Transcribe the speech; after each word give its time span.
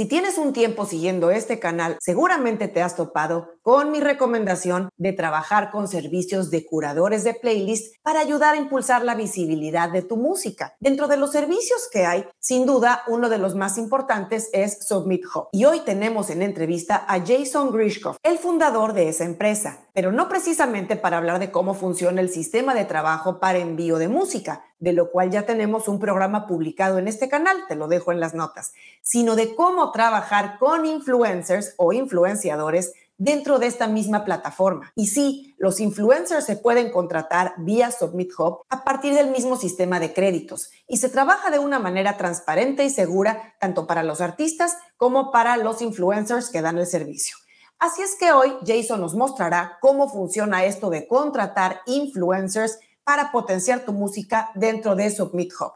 Si 0.00 0.06
tienes 0.06 0.38
un 0.38 0.54
tiempo 0.54 0.86
siguiendo 0.86 1.30
este 1.30 1.58
canal, 1.58 1.98
seguramente 2.00 2.68
te 2.68 2.80
has 2.80 2.96
topado 2.96 3.50
con 3.60 3.90
mi 3.90 4.00
recomendación 4.00 4.88
de 4.96 5.12
trabajar 5.12 5.70
con 5.70 5.88
servicios 5.88 6.50
de 6.50 6.64
curadores 6.64 7.22
de 7.22 7.34
playlist 7.34 7.96
para 8.02 8.20
ayudar 8.20 8.54
a 8.54 8.56
impulsar 8.56 9.04
la 9.04 9.14
visibilidad 9.14 9.90
de 9.90 10.00
tu 10.00 10.16
música. 10.16 10.74
Dentro 10.80 11.06
de 11.06 11.18
los 11.18 11.32
servicios 11.32 11.86
que 11.92 12.06
hay, 12.06 12.24
sin 12.38 12.64
duda, 12.64 13.02
uno 13.08 13.28
de 13.28 13.36
los 13.36 13.54
más 13.56 13.76
importantes 13.76 14.48
es 14.54 14.86
Submit 14.88 15.22
Hub. 15.34 15.48
Y 15.52 15.66
hoy 15.66 15.80
tenemos 15.80 16.30
en 16.30 16.40
entrevista 16.40 17.04
a 17.06 17.20
Jason 17.20 17.70
Grishkov, 17.70 18.16
el 18.22 18.38
fundador 18.38 18.94
de 18.94 19.10
esa 19.10 19.24
empresa, 19.24 19.80
pero 19.92 20.12
no 20.12 20.30
precisamente 20.30 20.96
para 20.96 21.18
hablar 21.18 21.40
de 21.40 21.50
cómo 21.50 21.74
funciona 21.74 22.22
el 22.22 22.30
sistema 22.30 22.74
de 22.74 22.86
trabajo 22.86 23.38
para 23.38 23.58
envío 23.58 23.98
de 23.98 24.08
música, 24.08 24.64
de 24.80 24.92
lo 24.92 25.10
cual 25.10 25.30
ya 25.30 25.46
tenemos 25.46 25.86
un 25.86 26.00
programa 26.00 26.46
publicado 26.46 26.98
en 26.98 27.06
este 27.06 27.28
canal, 27.28 27.56
te 27.68 27.76
lo 27.76 27.86
dejo 27.86 28.10
en 28.10 28.18
las 28.18 28.34
notas, 28.34 28.72
sino 29.02 29.36
de 29.36 29.54
cómo 29.54 29.92
trabajar 29.92 30.58
con 30.58 30.86
influencers 30.86 31.74
o 31.76 31.92
influenciadores 31.92 32.94
dentro 33.18 33.58
de 33.58 33.66
esta 33.66 33.86
misma 33.86 34.24
plataforma. 34.24 34.92
Y 34.96 35.08
sí, 35.08 35.54
los 35.58 35.78
influencers 35.78 36.46
se 36.46 36.56
pueden 36.56 36.90
contratar 36.90 37.52
vía 37.58 37.90
Submit 37.90 38.32
Hub 38.38 38.62
a 38.70 38.82
partir 38.82 39.14
del 39.14 39.30
mismo 39.30 39.56
sistema 39.56 40.00
de 40.00 40.14
créditos 40.14 40.70
y 40.88 40.96
se 40.96 41.10
trabaja 41.10 41.50
de 41.50 41.58
una 41.58 41.78
manera 41.78 42.16
transparente 42.16 42.82
y 42.82 42.90
segura 42.90 43.54
tanto 43.60 43.86
para 43.86 44.02
los 44.02 44.22
artistas 44.22 44.78
como 44.96 45.30
para 45.30 45.58
los 45.58 45.82
influencers 45.82 46.48
que 46.48 46.62
dan 46.62 46.78
el 46.78 46.86
servicio. 46.86 47.36
Así 47.78 48.00
es 48.00 48.16
que 48.16 48.32
hoy 48.32 48.54
Jason 48.66 49.00
nos 49.00 49.14
mostrará 49.14 49.78
cómo 49.82 50.08
funciona 50.08 50.64
esto 50.64 50.88
de 50.88 51.06
contratar 51.06 51.82
influencers 51.86 52.78
para 53.04 53.32
potenciar 53.32 53.84
tu 53.84 53.92
música 53.92 54.50
dentro 54.54 54.94
de 54.94 55.10
Submit 55.10 55.52
Hub. 55.58 55.72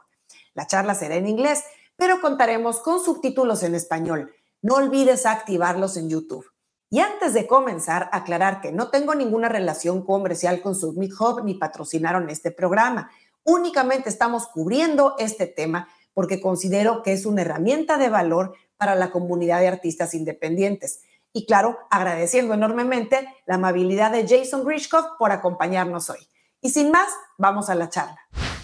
La 0.54 0.66
charla 0.66 0.94
será 0.94 1.16
en 1.16 1.26
inglés, 1.26 1.64
pero 1.96 2.20
contaremos 2.20 2.80
con 2.80 3.02
subtítulos 3.02 3.62
en 3.62 3.74
español. 3.74 4.32
No 4.62 4.76
olvides 4.76 5.26
activarlos 5.26 5.96
en 5.96 6.08
YouTube. 6.08 6.46
Y 6.90 7.00
antes 7.00 7.34
de 7.34 7.46
comenzar, 7.46 8.08
aclarar 8.12 8.60
que 8.60 8.70
no 8.70 8.88
tengo 8.88 9.14
ninguna 9.14 9.48
relación 9.48 10.04
comercial 10.04 10.62
con 10.62 10.74
Submit 10.74 11.12
Hub 11.18 11.44
ni 11.44 11.54
patrocinaron 11.54 12.30
este 12.30 12.50
programa. 12.50 13.10
Únicamente 13.42 14.08
estamos 14.08 14.46
cubriendo 14.46 15.16
este 15.18 15.46
tema 15.46 15.88
porque 16.12 16.40
considero 16.40 17.02
que 17.02 17.12
es 17.12 17.26
una 17.26 17.42
herramienta 17.42 17.98
de 17.98 18.08
valor 18.08 18.54
para 18.76 18.94
la 18.94 19.10
comunidad 19.10 19.60
de 19.60 19.68
artistas 19.68 20.14
independientes. 20.14 21.00
Y 21.32 21.46
claro, 21.46 21.78
agradeciendo 21.90 22.54
enormemente 22.54 23.26
la 23.46 23.56
amabilidad 23.56 24.12
de 24.12 24.26
Jason 24.28 24.64
Grishkov 24.64 25.16
por 25.18 25.32
acompañarnos 25.32 26.10
hoy. 26.10 26.28
Y 26.64 26.70
sin 26.70 26.90
más, 26.90 27.10
vamos 27.36 27.68
a 27.68 27.74
la 27.74 27.90
charla. 27.90 28.16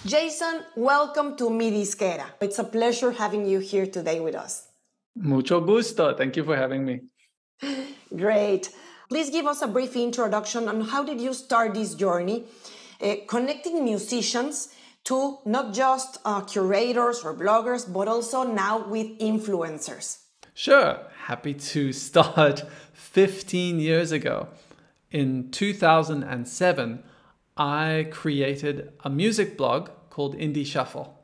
Jason, 0.06 0.64
welcome 0.74 1.36
to 1.36 1.50
Midisquera. 1.50 2.24
It's 2.40 2.58
a 2.58 2.64
pleasure 2.64 3.10
having 3.10 3.44
you 3.44 3.58
here 3.58 3.86
today 3.86 4.20
with 4.20 4.34
us. 4.34 4.68
Mucho 5.14 5.60
gusto. 5.60 6.14
Thank 6.16 6.34
you 6.38 6.44
for 6.44 6.56
having 6.56 6.86
me. 6.86 7.02
Great. 8.16 8.70
Please 9.10 9.28
give 9.28 9.46
us 9.46 9.60
a 9.60 9.66
brief 9.66 9.96
introduction 9.96 10.66
on 10.66 10.80
how 10.80 11.04
did 11.04 11.20
you 11.20 11.34
start 11.34 11.74
this 11.74 11.94
journey, 11.94 12.44
uh, 13.02 13.16
connecting 13.28 13.84
musicians 13.84 14.70
to 15.04 15.36
not 15.44 15.74
just 15.74 16.20
uh, 16.24 16.40
curators 16.40 17.22
or 17.22 17.34
bloggers, 17.34 17.84
but 17.86 18.08
also 18.08 18.44
now 18.44 18.78
with 18.88 19.18
influencers. 19.18 20.20
Sure. 20.54 21.00
Happy 21.26 21.52
to 21.52 21.92
start 21.92 22.64
15 22.94 23.78
years 23.78 24.10
ago. 24.10 24.48
In 25.10 25.50
2007, 25.50 27.02
I 27.60 28.06
created 28.10 28.90
a 29.04 29.10
music 29.10 29.58
blog 29.58 29.90
called 30.08 30.34
Indie 30.34 30.64
Shuffle. 30.64 31.22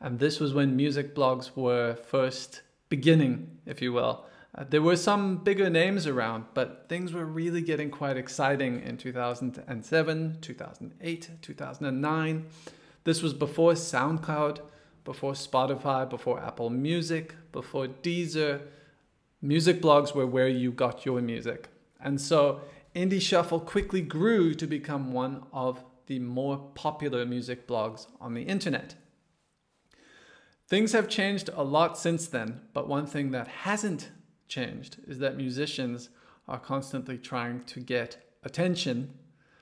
And 0.00 0.18
this 0.18 0.40
was 0.40 0.52
when 0.52 0.74
music 0.74 1.14
blogs 1.14 1.54
were 1.54 1.94
first 1.94 2.62
beginning, 2.88 3.58
if 3.64 3.80
you 3.80 3.92
will. 3.92 4.24
Uh, 4.56 4.64
there 4.68 4.82
were 4.82 4.96
some 4.96 5.36
bigger 5.36 5.70
names 5.70 6.04
around, 6.04 6.46
but 6.52 6.86
things 6.88 7.12
were 7.12 7.24
really 7.24 7.60
getting 7.60 7.92
quite 7.92 8.16
exciting 8.16 8.82
in 8.82 8.96
2007, 8.96 10.38
2008, 10.40 11.30
2009. 11.42 12.46
This 13.04 13.22
was 13.22 13.32
before 13.32 13.74
SoundCloud, 13.74 14.58
before 15.04 15.34
Spotify, 15.34 16.10
before 16.10 16.40
Apple 16.40 16.70
Music, 16.70 17.36
before 17.52 17.86
Deezer. 17.86 18.62
Music 19.40 19.80
blogs 19.80 20.12
were 20.12 20.26
where 20.26 20.48
you 20.48 20.72
got 20.72 21.06
your 21.06 21.20
music. 21.20 21.68
And 22.00 22.20
so 22.20 22.62
Indie 22.98 23.22
Shuffle 23.22 23.60
quickly 23.60 24.00
grew 24.00 24.54
to 24.54 24.66
become 24.66 25.12
one 25.12 25.44
of 25.52 25.84
the 26.06 26.18
more 26.18 26.58
popular 26.74 27.24
music 27.24 27.68
blogs 27.68 28.08
on 28.20 28.34
the 28.34 28.42
internet. 28.42 28.96
Things 30.66 30.90
have 30.92 31.08
changed 31.08 31.48
a 31.54 31.62
lot 31.62 31.96
since 31.96 32.26
then, 32.26 32.62
but 32.72 32.88
one 32.88 33.06
thing 33.06 33.30
that 33.30 33.46
hasn't 33.46 34.10
changed 34.48 34.96
is 35.06 35.20
that 35.20 35.36
musicians 35.36 36.08
are 36.48 36.58
constantly 36.58 37.18
trying 37.18 37.62
to 37.66 37.78
get 37.78 38.16
attention 38.42 39.14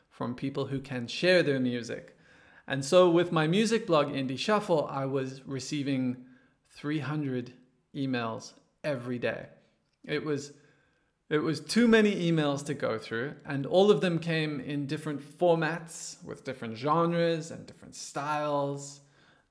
from 0.08 0.34
people 0.34 0.68
who 0.68 0.80
can 0.80 1.06
share 1.06 1.42
their 1.42 1.60
music. 1.60 2.16
And 2.66 2.82
so 2.82 3.10
with 3.10 3.32
my 3.32 3.46
music 3.46 3.86
blog, 3.86 4.06
Indie 4.06 4.38
Shuffle, 4.38 4.88
I 4.90 5.04
was 5.04 5.46
receiving 5.46 6.24
300 6.70 7.52
emails 7.94 8.54
every 8.82 9.18
day. 9.18 9.48
It 10.04 10.24
was 10.24 10.54
it 11.28 11.38
was 11.38 11.60
too 11.60 11.88
many 11.88 12.30
emails 12.30 12.64
to 12.66 12.74
go 12.74 12.98
through, 12.98 13.34
and 13.44 13.66
all 13.66 13.90
of 13.90 14.00
them 14.00 14.18
came 14.18 14.60
in 14.60 14.86
different 14.86 15.20
formats 15.20 16.22
with 16.24 16.44
different 16.44 16.76
genres 16.76 17.50
and 17.50 17.66
different 17.66 17.96
styles. 17.96 19.00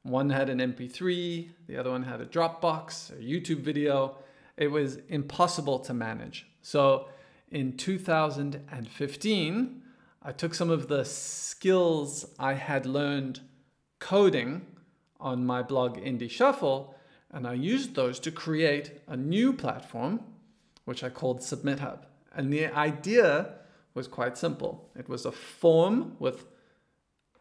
One 0.04 0.30
had 0.30 0.50
an 0.50 0.60
MP3, 0.60 1.50
the 1.68 1.78
other 1.78 1.92
one 1.92 2.04
had 2.04 2.22
a 2.22 2.26
Dropbox, 2.26 3.12
a 3.12 3.22
YouTube 3.22 3.60
video, 3.60 4.18
it 4.56 4.68
was 4.68 5.00
impossible 5.10 5.80
to 5.80 5.94
manage. 5.94 6.48
So 6.62 7.10
in 7.52 7.76
2015, 7.76 9.82
I 10.22 10.32
took 10.32 10.54
some 10.54 10.70
of 10.70 10.88
the 10.88 11.04
skills 11.04 12.26
I 12.40 12.54
had 12.54 12.86
learned 12.86 13.42
coding 14.00 14.66
on 15.20 15.46
my 15.46 15.62
blog 15.62 15.98
Indie 15.98 16.32
Shuffle, 16.32 16.96
and 17.32 17.46
I 17.46 17.54
used 17.54 17.96
those 17.96 18.18
to 18.22 18.32
create 18.32 19.02
a 19.08 19.18
new 19.18 19.52
platform, 19.52 20.22
which 20.86 21.04
I 21.04 21.10
called 21.10 21.42
SubmitHub. 21.42 22.06
And 22.34 22.52
the 22.52 22.68
idea 22.68 23.56
was 23.94 24.08
quite 24.08 24.38
simple 24.38 24.90
it 24.96 25.10
was 25.10 25.26
a 25.26 25.32
form 25.32 26.16
with 26.20 26.46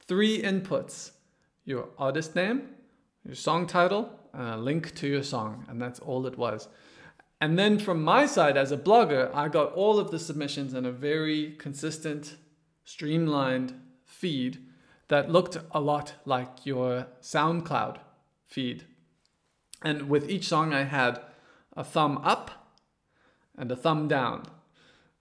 three 0.06 0.40
inputs 0.40 1.12
your 1.64 1.88
artist 1.98 2.36
name, 2.36 2.68
your 3.24 3.34
song 3.34 3.66
title, 3.66 4.10
and 4.34 4.48
a 4.48 4.56
link 4.56 4.94
to 4.96 5.08
your 5.08 5.22
song. 5.22 5.64
And 5.68 5.80
that's 5.80 5.98
all 5.98 6.26
it 6.26 6.36
was. 6.36 6.68
And 7.40 7.58
then 7.58 7.78
from 7.78 8.02
my 8.02 8.26
side 8.26 8.56
as 8.56 8.70
a 8.70 8.76
blogger, 8.76 9.34
I 9.34 9.48
got 9.48 9.72
all 9.72 9.98
of 9.98 10.10
the 10.10 10.18
submissions 10.18 10.74
in 10.74 10.84
a 10.84 10.92
very 10.92 11.52
consistent, 11.58 12.36
streamlined 12.84 13.74
feed 14.04 14.58
that 15.08 15.30
looked 15.30 15.58
a 15.70 15.80
lot 15.80 16.14
like 16.24 16.64
your 16.64 17.06
SoundCloud 17.20 17.98
feed. 18.46 18.84
And 19.82 20.08
with 20.08 20.28
each 20.30 20.48
song, 20.48 20.72
I 20.72 20.84
had 20.84 21.20
a 21.76 21.84
thumb 21.84 22.18
up 22.18 22.63
and 23.56 23.70
a 23.70 23.76
thumb 23.76 24.08
down. 24.08 24.44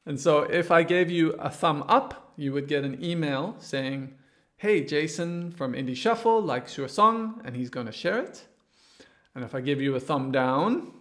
And 0.05 0.19
so 0.19 0.39
if 0.39 0.71
I 0.71 0.83
gave 0.83 1.09
you 1.09 1.31
a 1.33 1.49
thumb 1.49 1.83
up, 1.87 2.33
you 2.35 2.51
would 2.53 2.67
get 2.67 2.83
an 2.83 3.03
email 3.03 3.55
saying, 3.59 4.15
Hey, 4.57 4.83
Jason 4.83 5.51
from 5.51 5.73
Indie 5.73 5.95
Shuffle 5.95 6.41
likes 6.41 6.77
your 6.77 6.87
song 6.87 7.41
and 7.43 7.55
he's 7.55 7.69
going 7.69 7.85
to 7.85 7.91
share 7.91 8.19
it. 8.19 8.45
And 9.35 9.43
if 9.43 9.53
I 9.55 9.61
give 9.61 9.81
you 9.81 9.95
a 9.95 9.99
thumb 9.99 10.31
down, 10.31 10.91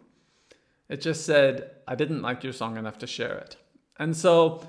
it 0.88 1.00
just 1.00 1.24
said, 1.24 1.70
I 1.86 1.94
didn't 1.94 2.22
like 2.22 2.42
your 2.42 2.52
song 2.52 2.76
enough 2.76 2.98
to 2.98 3.06
share 3.06 3.38
it. 3.38 3.56
And 3.98 4.16
so 4.16 4.66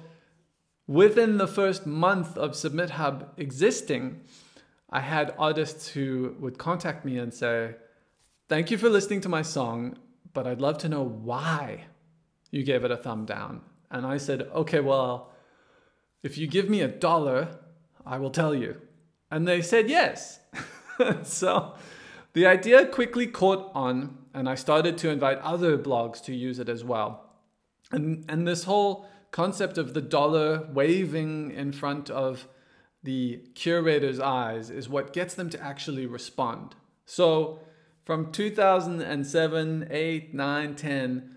within 0.87 1.37
the 1.37 1.47
first 1.47 1.85
month 1.87 2.37
of 2.37 2.51
SubmitHub 2.51 3.29
existing, 3.37 4.21
I 4.89 4.99
had 4.99 5.33
artists 5.39 5.87
who 5.87 6.35
would 6.39 6.57
contact 6.57 7.03
me 7.03 7.17
and 7.17 7.33
say, 7.33 7.75
Thank 8.47 8.69
you 8.69 8.77
for 8.77 8.89
listening 8.89 9.21
to 9.21 9.29
my 9.29 9.41
song, 9.41 9.97
but 10.33 10.45
I'd 10.45 10.61
love 10.61 10.77
to 10.79 10.89
know 10.89 11.03
why 11.03 11.85
you 12.53 12.63
gave 12.63 12.83
it 12.83 12.91
a 12.91 12.97
thumb 12.97 13.25
down. 13.25 13.61
And 13.89 14.05
I 14.05 14.17
said, 14.17 14.47
Okay, 14.53 14.79
well, 14.79 15.31
if 16.21 16.37
you 16.37 16.47
give 16.47 16.69
me 16.69 16.81
a 16.81 16.87
dollar, 16.87 17.57
I 18.05 18.19
will 18.19 18.29
tell 18.29 18.53
you. 18.53 18.79
And 19.31 19.47
they 19.47 19.61
said 19.61 19.89
yes. 19.89 20.39
so 21.23 21.73
the 22.33 22.45
idea 22.45 22.85
quickly 22.85 23.25
caught 23.25 23.71
on 23.73 24.19
and 24.35 24.47
I 24.47 24.53
started 24.53 24.99
to 24.99 25.09
invite 25.09 25.39
other 25.39 25.77
blogs 25.77 26.23
to 26.25 26.35
use 26.35 26.59
it 26.59 26.69
as 26.69 26.83
well. 26.83 27.31
And, 27.91 28.23
and 28.29 28.47
this 28.47 28.65
whole 28.65 29.07
concept 29.31 29.79
of 29.79 29.95
the 29.95 30.01
dollar 30.01 30.67
waving 30.71 31.51
in 31.51 31.71
front 31.71 32.11
of 32.11 32.47
the 33.01 33.41
curator's 33.55 34.19
eyes 34.19 34.69
is 34.69 34.87
what 34.87 35.11
gets 35.11 35.33
them 35.33 35.49
to 35.49 35.61
actually 35.61 36.05
respond. 36.05 36.75
So 37.05 37.59
from 38.05 38.31
2007, 38.31 39.87
8, 39.89 40.33
9, 40.33 40.75
10, 40.75 41.32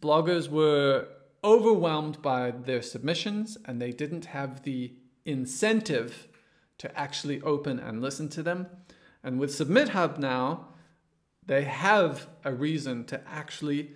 bloggers 0.00 0.48
were 0.48 1.08
overwhelmed 1.44 2.22
by 2.22 2.50
their 2.50 2.82
submissions 2.82 3.58
and 3.64 3.80
they 3.80 3.90
didn't 3.90 4.26
have 4.26 4.62
the 4.62 4.92
incentive 5.24 6.28
to 6.78 6.98
actually 6.98 7.40
open 7.42 7.78
and 7.78 8.00
listen 8.00 8.28
to 8.28 8.42
them. 8.42 8.66
And 9.22 9.38
with 9.38 9.50
SubmitHub 9.50 10.18
now, 10.18 10.68
they 11.44 11.64
have 11.64 12.28
a 12.44 12.52
reason 12.52 13.04
to 13.06 13.20
actually 13.28 13.92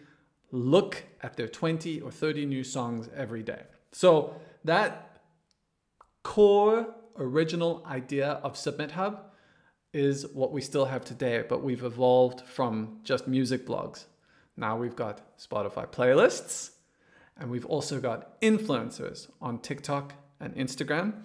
look 0.50 1.04
at 1.22 1.36
their 1.36 1.48
20 1.48 2.00
or 2.00 2.10
30 2.10 2.46
new 2.46 2.64
songs 2.64 3.08
every 3.14 3.42
day. 3.42 3.62
So 3.92 4.34
that 4.64 5.20
core 6.22 6.94
original 7.18 7.84
idea 7.86 8.40
of 8.42 8.54
SubmitHub 8.54 9.18
is 9.92 10.26
what 10.34 10.52
we 10.52 10.60
still 10.60 10.84
have 10.84 11.04
today, 11.04 11.44
but 11.48 11.62
we've 11.62 11.84
evolved 11.84 12.42
from 12.42 12.98
just 13.02 13.26
music 13.26 13.66
blogs. 13.66 14.04
Now 14.56 14.76
we've 14.76 14.96
got 14.96 15.38
Spotify 15.38 15.86
playlists, 15.86 16.70
and 17.36 17.50
we've 17.50 17.66
also 17.66 18.00
got 18.00 18.40
influencers 18.40 19.28
on 19.40 19.58
TikTok 19.58 20.14
and 20.40 20.54
Instagram. 20.54 21.22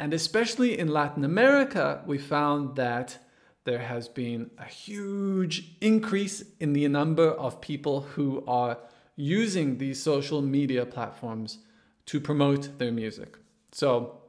And 0.00 0.12
especially 0.12 0.78
in 0.78 0.88
Latin 0.88 1.24
America, 1.24 2.02
we 2.06 2.18
found 2.18 2.76
that 2.76 3.18
there 3.64 3.78
has 3.78 4.08
been 4.08 4.50
a 4.58 4.64
huge 4.64 5.76
increase 5.80 6.42
in 6.60 6.72
the 6.72 6.86
number 6.88 7.28
of 7.28 7.60
people 7.60 8.02
who 8.02 8.44
are 8.46 8.78
using 9.16 9.78
these 9.78 10.02
social 10.02 10.42
media 10.42 10.84
platforms 10.84 11.58
to 12.06 12.20
promote 12.20 12.78
their 12.78 12.92
music. 12.92 13.38
So 13.72 14.20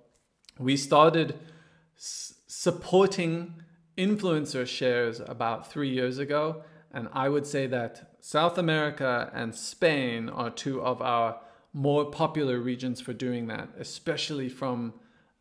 we 0.59 0.77
started 0.77 1.37
s- 1.97 2.35
supporting 2.47 3.55
influencer 3.97 4.65
shares 4.67 5.19
about 5.19 5.69
three 5.71 5.89
years 5.89 6.19
ago. 6.19 6.63
And 6.91 7.09
I 7.11 7.27
would 7.27 7.45
say 7.45 7.67
that 7.67 8.14
South 8.27 8.57
America 8.57 9.29
and 9.35 9.53
Spain 9.53 10.29
are 10.29 10.49
two 10.49 10.81
of 10.81 10.99
our 10.99 11.39
more 11.73 12.05
popular 12.05 12.59
regions 12.59 12.99
for 12.99 13.13
doing 13.13 13.45
that, 13.45 13.69
especially 13.77 14.49
from 14.49 14.95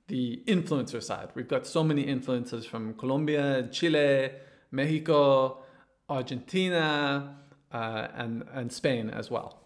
the 0.08 0.42
influencer 0.46 1.02
side. 1.02 1.30
We've 1.34 1.48
got 1.48 1.66
so 1.66 1.82
many 1.82 2.04
influencers 2.04 2.66
from 2.66 2.92
Colombia, 2.92 3.66
Chile, 3.72 4.32
Mexico, 4.70 5.62
Argentina, 6.10 7.38
uh, 7.72 8.08
and, 8.14 8.44
and 8.52 8.70
Spain 8.70 9.08
as 9.08 9.30
well. 9.30 9.62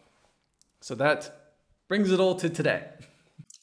So 0.80 0.94
that 0.94 1.56
brings 1.88 2.12
it 2.12 2.20
all 2.20 2.36
to 2.36 2.48
today. 2.48 2.84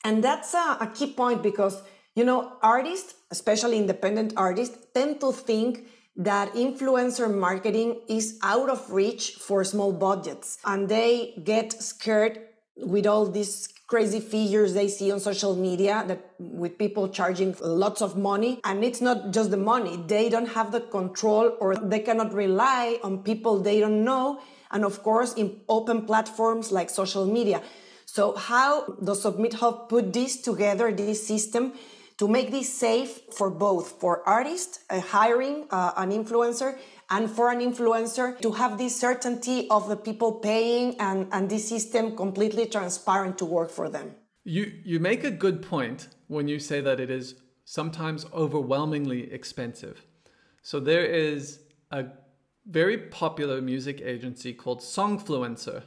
And 0.04 0.22
that's 0.22 0.54
a, 0.54 0.78
a 0.82 0.92
key 0.94 1.14
point 1.14 1.42
because, 1.42 1.82
you 2.14 2.26
know, 2.26 2.58
artists, 2.62 3.14
especially 3.32 3.78
independent 3.78 4.34
artists, 4.36 4.86
tend 4.94 5.22
to 5.22 5.32
think 5.32 5.88
that 6.18 6.54
influencer 6.54 7.34
marketing 7.34 8.02
is 8.08 8.40
out 8.42 8.70
of 8.70 8.90
reach 8.92 9.32
for 9.36 9.64
small 9.64 9.92
budgets 9.92 10.58
and 10.66 10.88
they 10.88 11.34
get 11.44 11.74
scared 11.74 12.40
with 12.78 13.06
all 13.06 13.26
these 13.26 13.70
crazy 13.88 14.20
figures 14.20 14.74
they 14.74 14.88
see 14.88 15.12
on 15.12 15.20
social 15.20 15.56
media 15.56 16.04
that 16.08 16.34
with 16.40 16.78
people 16.78 17.08
charging 17.08 17.56
lots 17.62 18.02
of 18.02 18.18
money. 18.18 18.60
And 18.64 18.84
it's 18.84 19.02
not 19.02 19.32
just 19.32 19.52
the 19.52 19.58
money. 19.58 20.04
They 20.08 20.30
don't 20.30 20.50
have 20.50 20.72
the 20.72 20.82
control 20.82 21.56
or 21.60 21.76
they 21.76 22.00
cannot 22.00 22.34
rely 22.34 23.00
on 23.04 23.22
people 23.24 23.60
they 23.60 23.80
don't 23.80 24.04
know 24.04 24.42
and 24.72 24.84
of 24.84 25.04
course 25.04 25.34
in 25.34 25.62
open 25.70 26.06
platforms 26.06 26.72
like 26.72 26.90
social 26.90 27.26
media. 27.26 27.62
So 28.06 28.36
how 28.36 28.86
does 29.04 29.24
SubmitHub 29.24 29.90
put 29.90 30.14
this 30.14 30.42
together 30.42 30.92
this 30.92 31.28
system 31.28 31.74
to 32.18 32.28
make 32.28 32.52
this 32.52 32.74
safe 32.74 33.22
for 33.34 33.50
both 33.50 34.00
for 34.00 34.28
artists 34.28 34.80
uh, 34.90 35.00
hiring 35.00 35.68
uh, 35.70 35.92
an 35.98 36.12
influencer 36.12 36.78
and 37.10 37.30
for 37.30 37.52
an 37.52 37.60
influencer 37.60 38.40
to 38.40 38.52
have 38.52 38.78
this 38.78 39.00
certainty 39.00 39.68
of 39.70 39.90
the 39.90 39.96
people 39.96 40.34
paying 40.34 40.96
and, 41.00 41.28
and 41.32 41.50
this 41.50 41.68
system 41.68 42.16
completely 42.16 42.66
transparent 42.66 43.38
to 43.38 43.46
work 43.46 43.70
for 43.70 43.90
them. 43.90 44.16
You, 44.44 44.72
you 44.84 45.00
make 45.00 45.24
a 45.24 45.32
good 45.32 45.62
point 45.62 46.08
when 46.28 46.48
you 46.48 46.60
say 46.60 46.82
that 46.82 47.00
it 47.00 47.10
is 47.10 47.36
sometimes 47.66 48.26
overwhelmingly 48.34 49.32
expensive. 49.32 50.06
So 50.62 50.80
there 50.80 51.06
is 51.06 51.60
a 51.92 52.06
very 52.66 52.98
popular 52.98 53.62
music 53.62 54.02
agency 54.02 54.54
called 54.54 54.80
Songfluencer, 54.80 55.84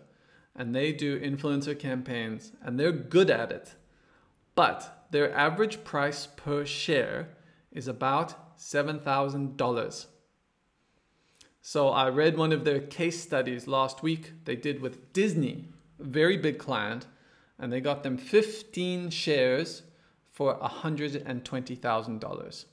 and 0.54 0.74
they 0.74 0.92
do 0.92 1.18
influencer 1.18 1.78
campaigns, 1.78 2.52
and 2.62 2.78
they're 2.78 2.92
good 2.92 3.30
at 3.30 3.50
it. 3.50 3.74
But 4.54 4.97
their 5.10 5.34
average 5.34 5.84
price 5.84 6.26
per 6.26 6.64
share 6.64 7.28
is 7.72 7.88
about 7.88 8.58
$7,000. 8.58 10.06
So 11.60 11.88
I 11.90 12.08
read 12.08 12.36
one 12.36 12.52
of 12.52 12.64
their 12.64 12.80
case 12.80 13.22
studies 13.22 13.66
last 13.66 14.02
week 14.02 14.44
they 14.44 14.56
did 14.56 14.80
with 14.80 15.12
Disney, 15.12 15.68
very 15.98 16.36
big 16.36 16.58
client, 16.58 17.06
and 17.58 17.72
they 17.72 17.80
got 17.80 18.02
them 18.02 18.16
15 18.16 19.10
shares 19.10 19.82
for 20.30 20.56
$120,000. 20.58 22.64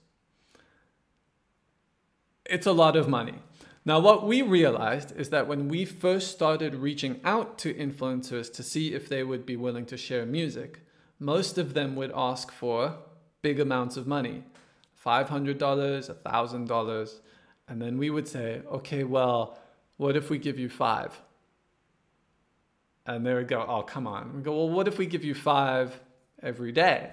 It's 2.46 2.68
a 2.68 2.72
lot 2.72 2.96
of 2.96 3.10
money. 3.10 3.40
Now, 3.84 4.00
what 4.00 4.26
we 4.26 4.42
realized 4.42 5.16
is 5.16 5.30
that 5.30 5.48
when 5.48 5.68
we 5.68 5.86
first 5.86 6.32
started 6.32 6.76
reaching 6.76 7.20
out 7.24 7.58
to 7.60 7.74
influencers 7.74 8.52
to 8.54 8.64
see 8.64 8.94
if 8.94 9.10
they 9.10 9.24
would 9.24 9.46
be 9.46 9.56
willing 9.56 9.86
to 9.88 9.98
share 9.98 10.26
music, 10.26 10.85
most 11.19 11.57
of 11.57 11.73
them 11.73 11.95
would 11.95 12.12
ask 12.15 12.51
for 12.51 12.97
big 13.41 13.59
amounts 13.59 13.97
of 13.97 14.07
money 14.07 14.44
$500, 15.06 15.57
$1,000. 15.59 17.19
And 17.67 17.81
then 17.81 17.97
we 17.97 18.09
would 18.09 18.27
say, 18.27 18.62
okay, 18.71 19.03
well, 19.03 19.59
what 19.97 20.15
if 20.15 20.29
we 20.29 20.38
give 20.38 20.57
you 20.57 20.69
five? 20.69 21.21
And 23.06 23.25
they 23.25 23.33
would 23.33 23.47
go, 23.47 23.63
oh, 23.67 23.83
come 23.83 24.07
on. 24.07 24.35
We 24.35 24.41
go, 24.41 24.56
well, 24.56 24.69
what 24.69 24.88
if 24.88 24.97
we 24.97 25.06
give 25.06 25.23
you 25.23 25.35
five 25.35 26.00
every 26.41 26.71
day? 26.71 27.12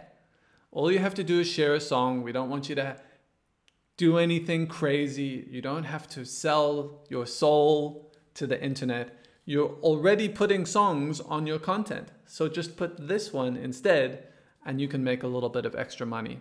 All 0.70 0.90
you 0.90 1.00
have 1.00 1.14
to 1.14 1.24
do 1.24 1.40
is 1.40 1.48
share 1.48 1.74
a 1.74 1.80
song. 1.80 2.22
We 2.22 2.32
don't 2.32 2.48
want 2.48 2.70
you 2.70 2.74
to 2.76 2.96
do 3.98 4.16
anything 4.16 4.66
crazy. 4.66 5.46
You 5.50 5.60
don't 5.60 5.84
have 5.84 6.08
to 6.08 6.24
sell 6.24 7.02
your 7.10 7.26
soul 7.26 8.10
to 8.34 8.46
the 8.46 8.62
internet. 8.62 9.18
You're 9.44 9.74
already 9.82 10.28
putting 10.28 10.64
songs 10.64 11.20
on 11.20 11.46
your 11.46 11.58
content. 11.58 12.08
So 12.32 12.48
just 12.48 12.78
put 12.78 13.08
this 13.08 13.30
one 13.30 13.58
instead, 13.58 14.26
and 14.64 14.80
you 14.80 14.88
can 14.88 15.04
make 15.04 15.22
a 15.22 15.26
little 15.26 15.50
bit 15.50 15.66
of 15.66 15.74
extra 15.74 16.06
money. 16.06 16.40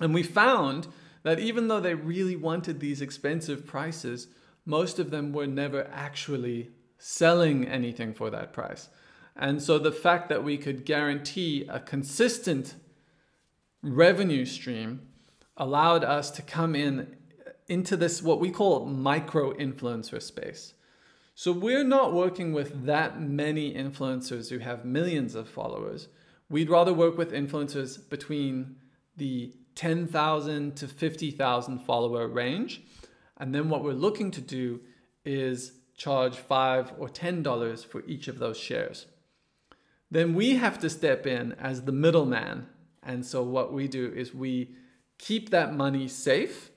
And 0.00 0.14
we 0.14 0.22
found 0.22 0.86
that 1.24 1.40
even 1.40 1.66
though 1.66 1.80
they 1.80 1.94
really 1.94 2.36
wanted 2.36 2.78
these 2.78 3.02
expensive 3.02 3.66
prices, 3.66 4.28
most 4.64 5.00
of 5.00 5.10
them 5.10 5.32
were 5.32 5.48
never 5.48 5.90
actually 5.92 6.70
selling 6.98 7.66
anything 7.66 8.14
for 8.14 8.30
that 8.30 8.52
price. 8.52 8.90
And 9.34 9.60
so 9.60 9.76
the 9.76 9.90
fact 9.90 10.28
that 10.28 10.44
we 10.44 10.56
could 10.56 10.84
guarantee 10.84 11.66
a 11.68 11.80
consistent 11.80 12.76
revenue 13.82 14.46
stream 14.46 15.08
allowed 15.56 16.04
us 16.04 16.30
to 16.30 16.42
come 16.42 16.76
in 16.76 17.16
into 17.66 17.96
this 17.96 18.22
what 18.22 18.38
we 18.38 18.52
call 18.52 18.86
micro 18.86 19.52
influencer 19.54 20.22
space. 20.22 20.74
So 21.34 21.52
we're 21.52 21.84
not 21.84 22.12
working 22.12 22.52
with 22.52 22.84
that 22.86 23.20
many 23.20 23.72
influencers 23.74 24.50
who 24.50 24.58
have 24.58 24.84
millions 24.84 25.34
of 25.34 25.48
followers. 25.48 26.08
We'd 26.50 26.70
rather 26.70 26.92
work 26.92 27.16
with 27.16 27.32
influencers 27.32 27.98
between 28.08 28.76
the 29.16 29.54
10,000 29.74 30.76
to 30.76 30.88
50,000 30.88 31.78
follower 31.80 32.28
range. 32.28 32.82
And 33.38 33.54
then 33.54 33.70
what 33.70 33.82
we're 33.82 33.92
looking 33.92 34.30
to 34.32 34.40
do 34.40 34.80
is 35.24 35.72
charge 35.96 36.36
five 36.36 36.92
or 36.98 37.08
ten 37.08 37.42
dollars 37.42 37.84
for 37.84 38.02
each 38.06 38.28
of 38.28 38.38
those 38.38 38.58
shares. 38.58 39.06
Then 40.10 40.34
we 40.34 40.56
have 40.56 40.78
to 40.80 40.90
step 40.90 41.26
in 41.26 41.52
as 41.52 41.82
the 41.82 41.92
middleman. 41.92 42.66
And 43.02 43.24
so 43.24 43.42
what 43.42 43.72
we 43.72 43.88
do 43.88 44.12
is 44.14 44.34
we 44.34 44.74
keep 45.18 45.50
that 45.50 45.74
money 45.74 46.08
safe. 46.08 46.70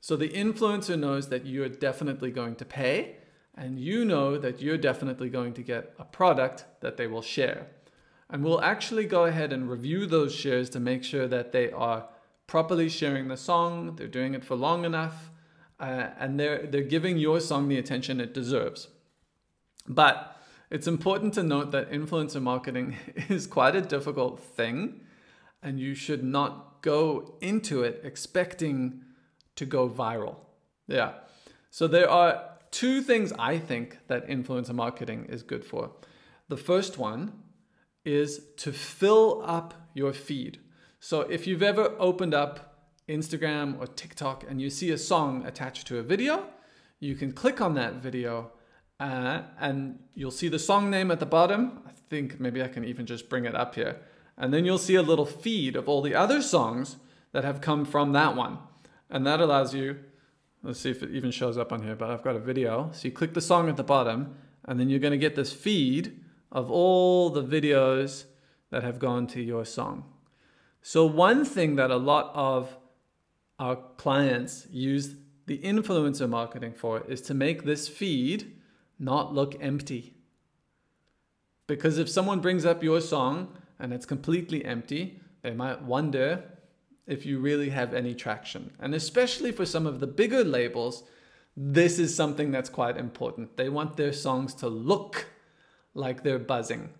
So 0.00 0.16
the 0.16 0.28
influencer 0.28 0.98
knows 0.98 1.28
that 1.28 1.46
you're 1.46 1.68
definitely 1.68 2.30
going 2.30 2.56
to 2.56 2.64
pay, 2.64 3.16
and 3.56 3.78
you 3.78 4.04
know 4.04 4.36
that 4.38 4.60
you're 4.60 4.78
definitely 4.78 5.28
going 5.28 5.52
to 5.54 5.62
get 5.62 5.94
a 5.98 6.04
product 6.04 6.64
that 6.80 6.96
they 6.96 7.06
will 7.06 7.22
share. 7.22 7.68
And 8.28 8.42
we'll 8.42 8.60
actually 8.60 9.06
go 9.06 9.24
ahead 9.24 9.52
and 9.52 9.70
review 9.70 10.06
those 10.06 10.34
shares 10.34 10.68
to 10.70 10.80
make 10.80 11.04
sure 11.04 11.28
that 11.28 11.52
they 11.52 11.70
are 11.70 12.08
properly 12.46 12.88
sharing 12.88 13.28
the 13.28 13.36
song, 13.36 13.96
they're 13.96 14.08
doing 14.08 14.34
it 14.34 14.44
for 14.44 14.56
long 14.56 14.84
enough, 14.84 15.30
uh, 15.80 16.08
and 16.18 16.38
they're, 16.38 16.66
they're 16.66 16.82
giving 16.82 17.16
your 17.16 17.40
song 17.40 17.68
the 17.68 17.78
attention 17.78 18.20
it 18.20 18.34
deserves. 18.34 18.88
But 19.86 20.36
it's 20.70 20.86
important 20.86 21.34
to 21.34 21.42
note 21.42 21.70
that 21.72 21.90
influencer 21.90 22.42
marketing 22.42 22.96
is 23.28 23.46
quite 23.46 23.76
a 23.76 23.80
difficult 23.80 24.40
thing, 24.40 25.00
and 25.62 25.78
you 25.78 25.94
should 25.94 26.24
not 26.24 26.82
go 26.82 27.36
into 27.40 27.82
it 27.82 28.00
expecting 28.04 29.02
to 29.56 29.64
go 29.64 29.88
viral. 29.88 30.36
Yeah. 30.86 31.12
So 31.70 31.86
there 31.86 32.10
are 32.10 32.53
two 32.74 33.00
things 33.02 33.32
I 33.38 33.58
think 33.58 33.98
that 34.08 34.26
influencer 34.26 34.74
marketing 34.74 35.26
is 35.28 35.44
good 35.44 35.64
for. 35.64 35.92
The 36.48 36.56
first 36.56 36.98
one 36.98 37.32
is 38.04 38.40
to 38.56 38.72
fill 38.72 39.42
up 39.46 39.74
your 39.94 40.12
feed. 40.12 40.58
So 40.98 41.20
if 41.20 41.46
you've 41.46 41.62
ever 41.62 41.94
opened 42.00 42.34
up 42.34 42.90
Instagram 43.08 43.78
or 43.78 43.86
TikTok 43.86 44.44
and 44.48 44.60
you 44.60 44.70
see 44.70 44.90
a 44.90 44.98
song 44.98 45.46
attached 45.46 45.86
to 45.86 45.98
a 45.98 46.02
video, 46.02 46.48
you 46.98 47.14
can 47.14 47.30
click 47.30 47.60
on 47.60 47.74
that 47.74 47.94
video 48.02 48.50
uh, 48.98 49.42
and 49.60 50.00
you'll 50.14 50.32
see 50.32 50.48
the 50.48 50.58
song 50.58 50.90
name 50.90 51.12
at 51.12 51.20
the 51.20 51.26
bottom. 51.26 51.80
I 51.86 51.92
think 52.10 52.40
maybe 52.40 52.60
I 52.60 52.68
can 52.68 52.84
even 52.84 53.06
just 53.06 53.28
bring 53.28 53.44
it 53.44 53.54
up 53.54 53.76
here. 53.76 54.00
And 54.36 54.52
then 54.52 54.64
you'll 54.64 54.78
see 54.78 54.96
a 54.96 55.02
little 55.02 55.26
feed 55.26 55.76
of 55.76 55.88
all 55.88 56.02
the 56.02 56.16
other 56.16 56.42
songs 56.42 56.96
that 57.30 57.44
have 57.44 57.60
come 57.60 57.84
from 57.84 58.12
that 58.12 58.34
one. 58.34 58.58
And 59.08 59.24
that 59.26 59.40
allows 59.40 59.74
you, 59.74 60.00
let's 60.64 60.80
see 60.80 60.90
if 60.90 61.02
it 61.02 61.10
even 61.10 61.30
shows 61.30 61.58
up 61.58 61.72
on 61.72 61.82
here, 61.82 61.94
but 61.94 62.10
I've 62.10 62.24
got 62.24 62.34
a 62.34 62.40
video. 62.40 62.90
So 62.92 63.06
you 63.06 63.12
click 63.12 63.34
the 63.34 63.40
song 63.40 63.68
at 63.68 63.76
the 63.76 63.84
bottom 63.84 64.34
And 64.66 64.80
then 64.80 64.88
you're 64.88 64.98
going 64.98 65.12
to 65.12 65.18
get 65.18 65.36
this 65.36 65.52
feed 65.52 66.20
of 66.50 66.70
all 66.70 67.28
the 67.28 67.44
videos 67.44 68.24
that 68.70 68.82
have 68.82 68.98
gone 68.98 69.26
to 69.28 69.42
your 69.42 69.64
song. 69.64 70.04
So, 70.80 71.04
one 71.06 71.44
thing 71.44 71.76
that 71.76 71.90
a 71.90 71.96
lot 71.96 72.30
of 72.34 72.76
our 73.58 73.76
clients 73.96 74.66
use 74.70 75.16
the 75.46 75.58
influencer 75.58 76.28
marketing 76.28 76.72
for 76.72 77.02
is 77.06 77.20
to 77.22 77.34
make 77.34 77.64
this 77.64 77.88
feed 77.88 78.56
not 78.98 79.34
look 79.34 79.56
empty. 79.60 80.14
Because 81.66 81.98
if 81.98 82.08
someone 82.08 82.40
brings 82.40 82.64
up 82.64 82.82
your 82.82 83.00
song 83.00 83.56
and 83.78 83.92
it's 83.92 84.06
completely 84.06 84.64
empty, 84.64 85.20
they 85.42 85.52
might 85.52 85.82
wonder 85.82 86.44
if 87.06 87.26
you 87.26 87.38
really 87.38 87.70
have 87.70 87.92
any 87.94 88.14
traction. 88.14 88.72
And 88.80 88.94
especially 88.94 89.52
for 89.52 89.66
some 89.66 89.86
of 89.86 90.00
the 90.00 90.06
bigger 90.06 90.44
labels, 90.44 91.04
this 91.56 91.98
is 91.98 92.14
something 92.14 92.50
that's 92.50 92.70
quite 92.70 92.96
important. 92.96 93.56
They 93.56 93.68
want 93.68 93.96
their 93.96 94.12
songs 94.12 94.54
to 94.56 94.68
look 94.68 95.26
like 95.94 96.22
they're 96.22 96.38
buzzing. 96.38 96.90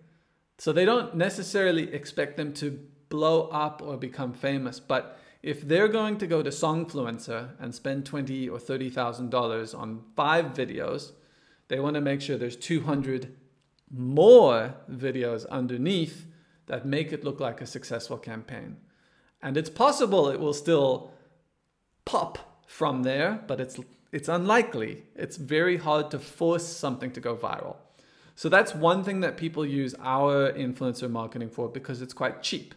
So 0.59 0.73
they 0.73 0.85
don't 0.85 1.17
necessarily 1.17 1.93
expect 1.93 2.37
them 2.37 2.53
to 2.55 2.79
blow 3.09 3.49
up 3.49 3.83
or 3.83 3.97
become 3.97 4.33
famous, 4.33 4.79
but 4.81 5.19
if 5.43 5.69
they're 5.69 5.89
going 5.89 6.17
to 6.19 6.27
go 6.27 6.43
to 6.43 6.49
Songfluencer 6.49 7.51
and 7.61 7.75
spend 7.75 8.07
twenty 8.07 8.49
or 8.49 8.59
thirty 8.59 8.89
thousand 8.89 9.31
dollars 9.31 9.75
on 9.75 10.01
five 10.17 10.47
videos, 10.47 11.13
they 11.69 11.79
want 11.81 11.95
to 11.95 12.01
make 12.01 12.23
sure 12.23 12.39
there's 12.39 12.57
200 12.57 13.35
more 13.91 14.75
videos 14.91 15.47
underneath 15.49 16.27
that 16.67 16.87
make 16.87 17.13
it 17.13 17.25
look 17.25 17.41
like 17.41 17.61
a 17.61 17.67
successful 17.67 18.17
campaign. 18.17 18.77
And 19.45 19.59
it's 19.59 19.71
possible 19.71 20.31
it 20.31 20.41
will 20.41 20.55
still 20.55 21.13
pop 22.07 22.63
from 22.67 23.03
there, 23.03 23.45
but 23.47 23.61
it's 23.61 23.79
it's 24.11 24.29
unlikely. 24.29 25.03
It's 25.15 25.37
very 25.37 25.77
hard 25.77 26.11
to 26.13 26.19
force 26.19 26.67
something 26.67 27.11
to 27.13 27.21
go 27.21 27.37
viral. 27.37 27.77
So 28.37 28.49
that's 28.49 28.75
one 28.75 29.05
thing 29.05 29.21
that 29.21 29.37
people 29.37 29.67
use 29.67 29.95
our 30.01 30.53
influencer 30.53 31.11
marketing 31.11 31.51
for 31.51 31.69
because 31.69 32.01
it's 32.01 32.15
quite 32.15 32.43
cheap. 32.43 32.75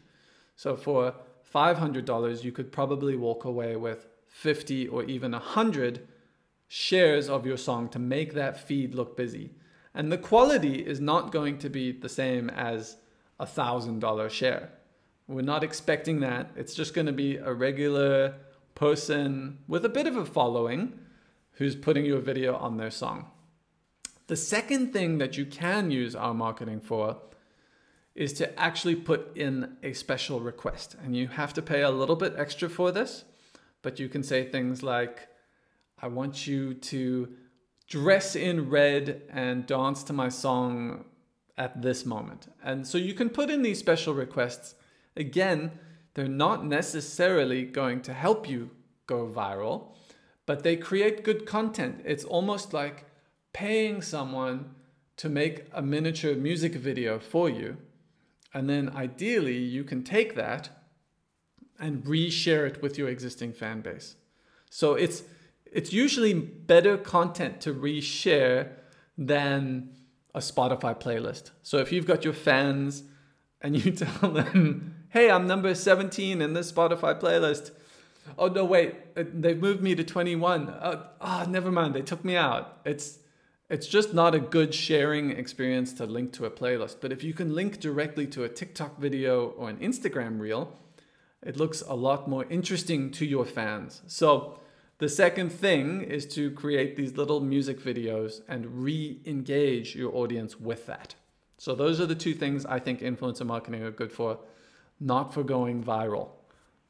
So 0.56 0.76
for 0.76 1.14
$500, 1.54 2.44
you 2.44 2.52
could 2.52 2.72
probably 2.72 3.16
walk 3.16 3.46
away 3.46 3.76
with 3.76 4.08
50 4.28 4.88
or 4.88 5.04
even 5.04 5.32
100 5.32 6.08
shares 6.68 7.30
of 7.30 7.46
your 7.46 7.58
song 7.58 7.88
to 7.90 8.00
make 8.00 8.34
that 8.34 8.60
feed 8.60 8.96
look 8.96 9.16
busy. 9.16 9.52
And 9.94 10.12
the 10.12 10.18
quality 10.18 10.86
is 10.86 11.00
not 11.00 11.32
going 11.32 11.60
to 11.60 11.70
be 11.70 11.92
the 11.92 12.10
same 12.10 12.50
as 12.50 12.98
a 13.40 13.46
$1,000 13.46 14.30
share. 14.32 14.72
We're 15.28 15.42
not 15.42 15.64
expecting 15.64 16.22
that. 16.22 16.52
It's 16.56 16.74
just 16.74 16.94
going 16.94 17.08
to 17.08 17.14
be 17.14 17.36
a 17.36 17.54
regular 17.54 18.36
person 18.76 19.60
with 19.68 19.84
a 19.84 19.90
bit 19.90 20.08
of 20.08 20.16
a 20.16 20.26
following 20.26 21.00
who's 21.54 21.76
putting 21.76 22.06
your 22.06 22.20
video 22.20 22.56
on 22.56 22.78
their 22.78 22.92
song. 22.92 23.26
The 24.28 24.38
second 24.38 24.94
thing 24.94 25.18
that 25.18 25.38
you 25.38 25.46
can 25.46 25.92
use 25.92 26.16
our 26.16 26.34
marketing 26.34 26.80
for 26.80 27.18
is 28.16 28.34
to 28.34 28.60
actually 28.60 28.96
put 28.96 29.36
in 29.36 29.78
a 29.84 29.94
special 29.94 30.40
request. 30.40 30.96
And 31.04 31.16
you 31.16 31.28
have 31.28 31.54
to 31.54 31.62
pay 31.62 31.82
a 31.82 31.92
little 31.92 32.16
bit 32.16 32.34
extra 32.38 32.70
for 32.70 32.92
this, 32.92 33.26
but 33.82 34.00
you 34.00 34.10
can 34.10 34.24
say 34.24 34.44
things 34.44 34.82
like, 34.82 35.28
I 36.00 36.08
want 36.08 36.48
you 36.48 36.74
to 36.74 37.30
dress 37.88 38.36
in 38.36 38.70
red 38.70 39.24
and 39.30 39.66
dance 39.66 40.04
to 40.04 40.14
my 40.14 40.30
song 40.30 41.06
at 41.58 41.82
this 41.82 42.06
moment. 42.06 42.48
And 42.64 42.88
so 42.88 42.98
you 42.98 43.14
can 43.14 43.30
put 43.30 43.50
in 43.50 43.62
these 43.62 43.80
special 43.80 44.14
requests. 44.14 44.76
Again, 45.18 45.72
they're 46.14 46.28
not 46.28 46.66
necessarily 46.66 47.64
going 47.64 48.02
to 48.04 48.14
help 48.14 48.50
you 48.50 48.72
go 49.08 49.28
viral, 49.28 49.96
but 50.46 50.64
they 50.64 50.78
create 50.78 51.24
good 51.24 51.46
content. 51.46 52.02
It's 52.06 52.24
almost 52.24 52.74
like 52.74 53.06
paying 53.54 54.02
someone 54.02 54.76
to 55.18 55.30
make 55.30 55.66
a 55.74 55.82
miniature 55.82 56.36
music 56.36 56.76
video 56.76 57.20
for 57.20 57.50
you. 57.50 57.78
And 58.54 58.70
then 58.70 58.90
ideally, 58.96 59.58
you 59.58 59.84
can 59.84 60.04
take 60.04 60.36
that 60.36 60.70
and 61.80 62.04
reshare 62.06 62.68
it 62.68 62.82
with 62.82 62.98
your 62.98 63.10
existing 63.10 63.54
fan 63.54 63.82
base. 63.82 64.16
So 64.70 64.94
it's 64.94 65.24
it's 65.66 65.92
usually 65.92 66.34
better 66.34 66.98
content 66.98 67.60
to 67.62 67.74
reshare 67.74 68.70
than 69.18 69.90
a 70.34 70.40
Spotify 70.40 71.00
playlist. 71.00 71.52
So 71.62 71.80
if 71.80 71.92
you've 71.92 72.06
got 72.06 72.24
your 72.24 72.34
fans 72.34 73.04
and 73.62 73.76
you 73.84 73.92
tell 74.04 74.32
them, 74.32 74.96
hey, 75.10 75.30
I'm 75.30 75.48
number 75.48 75.74
17 75.74 76.42
in 76.42 76.54
this 76.54 76.72
Spotify 76.72 77.20
playlist. 77.20 77.72
Oh, 78.38 78.48
no, 78.48 78.66
wait, 78.66 78.96
uh, 79.16 79.24
they've 79.34 79.60
moved 79.60 79.82
me 79.82 79.96
to 79.96 80.04
21. 80.04 80.70
Oh, 80.70 81.06
oh, 81.22 81.46
never 81.48 81.72
mind, 81.72 81.94
they 81.94 82.02
took 82.02 82.26
me 82.26 82.36
out. 82.36 82.80
It's, 82.86 83.20
it's 83.70 83.88
just 83.88 84.14
not 84.14 84.36
a 84.36 84.40
good 84.40 84.74
sharing 84.74 85.32
experience 85.32 85.94
to 85.94 86.06
link 86.06 86.34
to 86.34 86.46
a 86.46 86.52
playlist. 86.52 86.98
But 87.00 87.12
if 87.12 87.24
you 87.24 87.34
can 87.34 87.56
link 87.56 87.80
directly 87.80 88.28
to 88.28 88.44
a 88.44 88.50
TikTok 88.50 89.00
video 89.00 89.48
or 89.50 89.70
an 89.70 89.78
Instagram 89.78 90.40
reel, 90.40 90.78
it 91.42 91.58
looks 91.58 91.82
a 91.82 91.94
lot 91.94 92.28
more 92.28 92.46
interesting 92.50 93.12
to 93.12 93.26
your 93.26 93.46
fans. 93.46 94.02
So 94.08 94.60
the 95.00 95.10
second 95.10 95.52
thing 95.52 96.02
is 96.02 96.26
to 96.34 96.50
create 96.52 96.96
these 96.96 97.18
little 97.18 97.40
music 97.40 97.80
videos 97.80 98.42
and 98.48 98.84
re 98.84 99.20
engage 99.26 99.96
your 99.96 100.16
audience 100.16 100.60
with 100.60 100.88
that. 100.88 101.14
So, 101.60 101.76
those 101.76 102.00
are 102.00 102.06
the 102.06 102.16
two 102.16 102.34
things 102.34 102.66
I 102.66 102.80
think 102.80 103.02
influencer 103.02 103.46
marketing 103.46 103.84
are 103.84 103.92
good 103.92 104.12
for, 104.12 104.40
not 105.00 105.34
for 105.34 105.44
going 105.44 105.84
viral. 105.84 106.30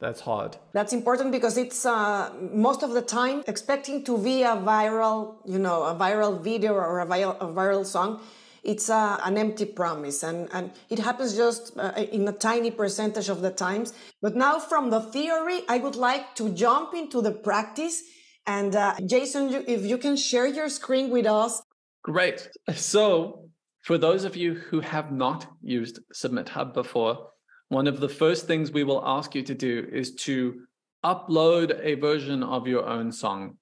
That's 0.00 0.20
hard. 0.20 0.56
That's 0.72 0.92
important 0.92 1.32
because 1.32 1.56
it's 1.58 1.84
uh, 1.84 2.32
most 2.52 2.82
of 2.82 2.90
the 2.90 3.02
time 3.02 3.42
expecting 3.48 4.04
to 4.04 4.16
be 4.16 4.42
a 4.42 4.56
viral, 4.56 5.36
you 5.44 5.58
know, 5.58 5.82
a 5.82 5.94
viral 5.94 6.40
video 6.40 6.74
or 6.74 7.00
a 7.00 7.06
viral, 7.06 7.36
a 7.40 7.46
viral 7.46 7.84
song 7.84 8.20
it's 8.68 8.90
uh, 8.90 9.18
an 9.24 9.38
empty 9.38 9.64
promise. 9.64 10.22
And, 10.22 10.48
and 10.52 10.70
it 10.90 10.98
happens 10.98 11.36
just 11.36 11.76
uh, 11.78 11.92
in 11.96 12.26
a 12.28 12.32
tiny 12.32 12.70
percentage 12.70 13.28
of 13.28 13.40
the 13.40 13.50
times. 13.50 13.94
But 14.20 14.36
now 14.36 14.58
from 14.58 14.90
the 14.90 15.00
theory 15.00 15.62
i 15.68 15.78
would 15.78 15.96
like 15.96 16.34
to 16.36 16.50
jump 16.50 16.94
into 16.94 17.20
the 17.22 17.32
practice. 17.32 18.02
And 18.46 18.74
uh, 18.76 18.94
jason 19.04 19.64
if 19.66 19.82
you 19.84 19.98
can 19.98 20.16
share 20.16 20.46
your 20.46 20.68
screen 20.68 21.10
with 21.10 21.26
us. 21.26 21.62
Great. 22.02 22.48
So 22.74 23.48
for 23.82 23.96
those 23.98 24.24
of 24.24 24.36
you 24.36 24.54
who 24.54 24.80
have 24.80 25.12
not 25.12 25.46
used 25.62 26.00
SubmitHub 26.14 26.74
before 26.74 27.28
one 27.68 27.86
of 27.86 28.00
the 28.00 28.08
first 28.08 28.46
things 28.46 28.70
we 28.70 28.84
will 28.84 29.02
ask 29.06 29.34
you 29.34 29.42
to 29.42 29.54
do 29.54 29.86
is 29.92 30.14
to 30.14 30.62
upload 31.04 31.78
a 31.82 31.94
version 31.94 32.42
of 32.42 32.66
your 32.66 32.86
own 32.86 33.12
song 33.12 33.56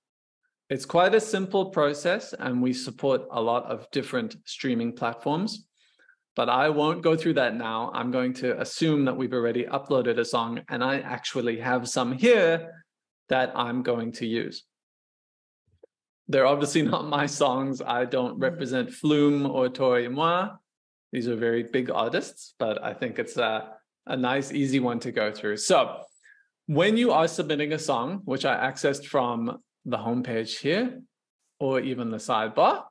it's 0.68 0.84
quite 0.84 1.14
a 1.14 1.20
simple 1.20 1.66
process, 1.66 2.34
and 2.36 2.60
we 2.60 2.72
support 2.72 3.22
a 3.30 3.40
lot 3.40 3.64
of 3.66 3.88
different 3.92 4.36
streaming 4.44 4.92
platforms. 4.92 5.64
But 6.34 6.48
I 6.48 6.68
won't 6.70 7.02
go 7.02 7.16
through 7.16 7.34
that 7.34 7.54
now. 7.54 7.92
I'm 7.94 8.10
going 8.10 8.34
to 8.34 8.60
assume 8.60 9.04
that 9.04 9.16
we've 9.16 9.32
already 9.32 9.64
uploaded 9.64 10.18
a 10.18 10.24
song, 10.24 10.62
and 10.68 10.82
I 10.82 10.98
actually 10.98 11.60
have 11.60 11.88
some 11.88 12.12
here 12.12 12.84
that 13.28 13.52
I'm 13.54 13.84
going 13.84 14.10
to 14.12 14.26
use. 14.26 14.64
They're 16.26 16.46
obviously 16.46 16.82
not 16.94 17.06
my 17.06 17.26
songs. 17.26 17.80
I 17.80 18.04
don't 18.04 18.32
mm-hmm. 18.32 18.42
represent 18.42 18.90
Flume 18.90 19.46
or 19.46 19.66
et 19.66 20.10
Moi. 20.10 20.48
These 21.12 21.28
are 21.28 21.36
very 21.36 21.62
big 21.62 21.90
artists, 21.90 22.54
but 22.58 22.82
I 22.82 22.92
think 22.92 23.20
it's 23.20 23.36
a, 23.36 23.75
a 24.06 24.16
nice, 24.16 24.52
easy 24.52 24.80
one 24.80 25.00
to 25.00 25.12
go 25.12 25.32
through. 25.32 25.56
So, 25.58 26.02
when 26.66 26.96
you 26.96 27.12
are 27.12 27.28
submitting 27.28 27.72
a 27.72 27.78
song, 27.78 28.22
which 28.24 28.44
I 28.44 28.56
accessed 28.56 29.06
from 29.06 29.58
the 29.84 29.98
homepage 29.98 30.58
here, 30.58 31.00
or 31.60 31.80
even 31.80 32.10
the 32.10 32.16
sidebar, 32.16 32.84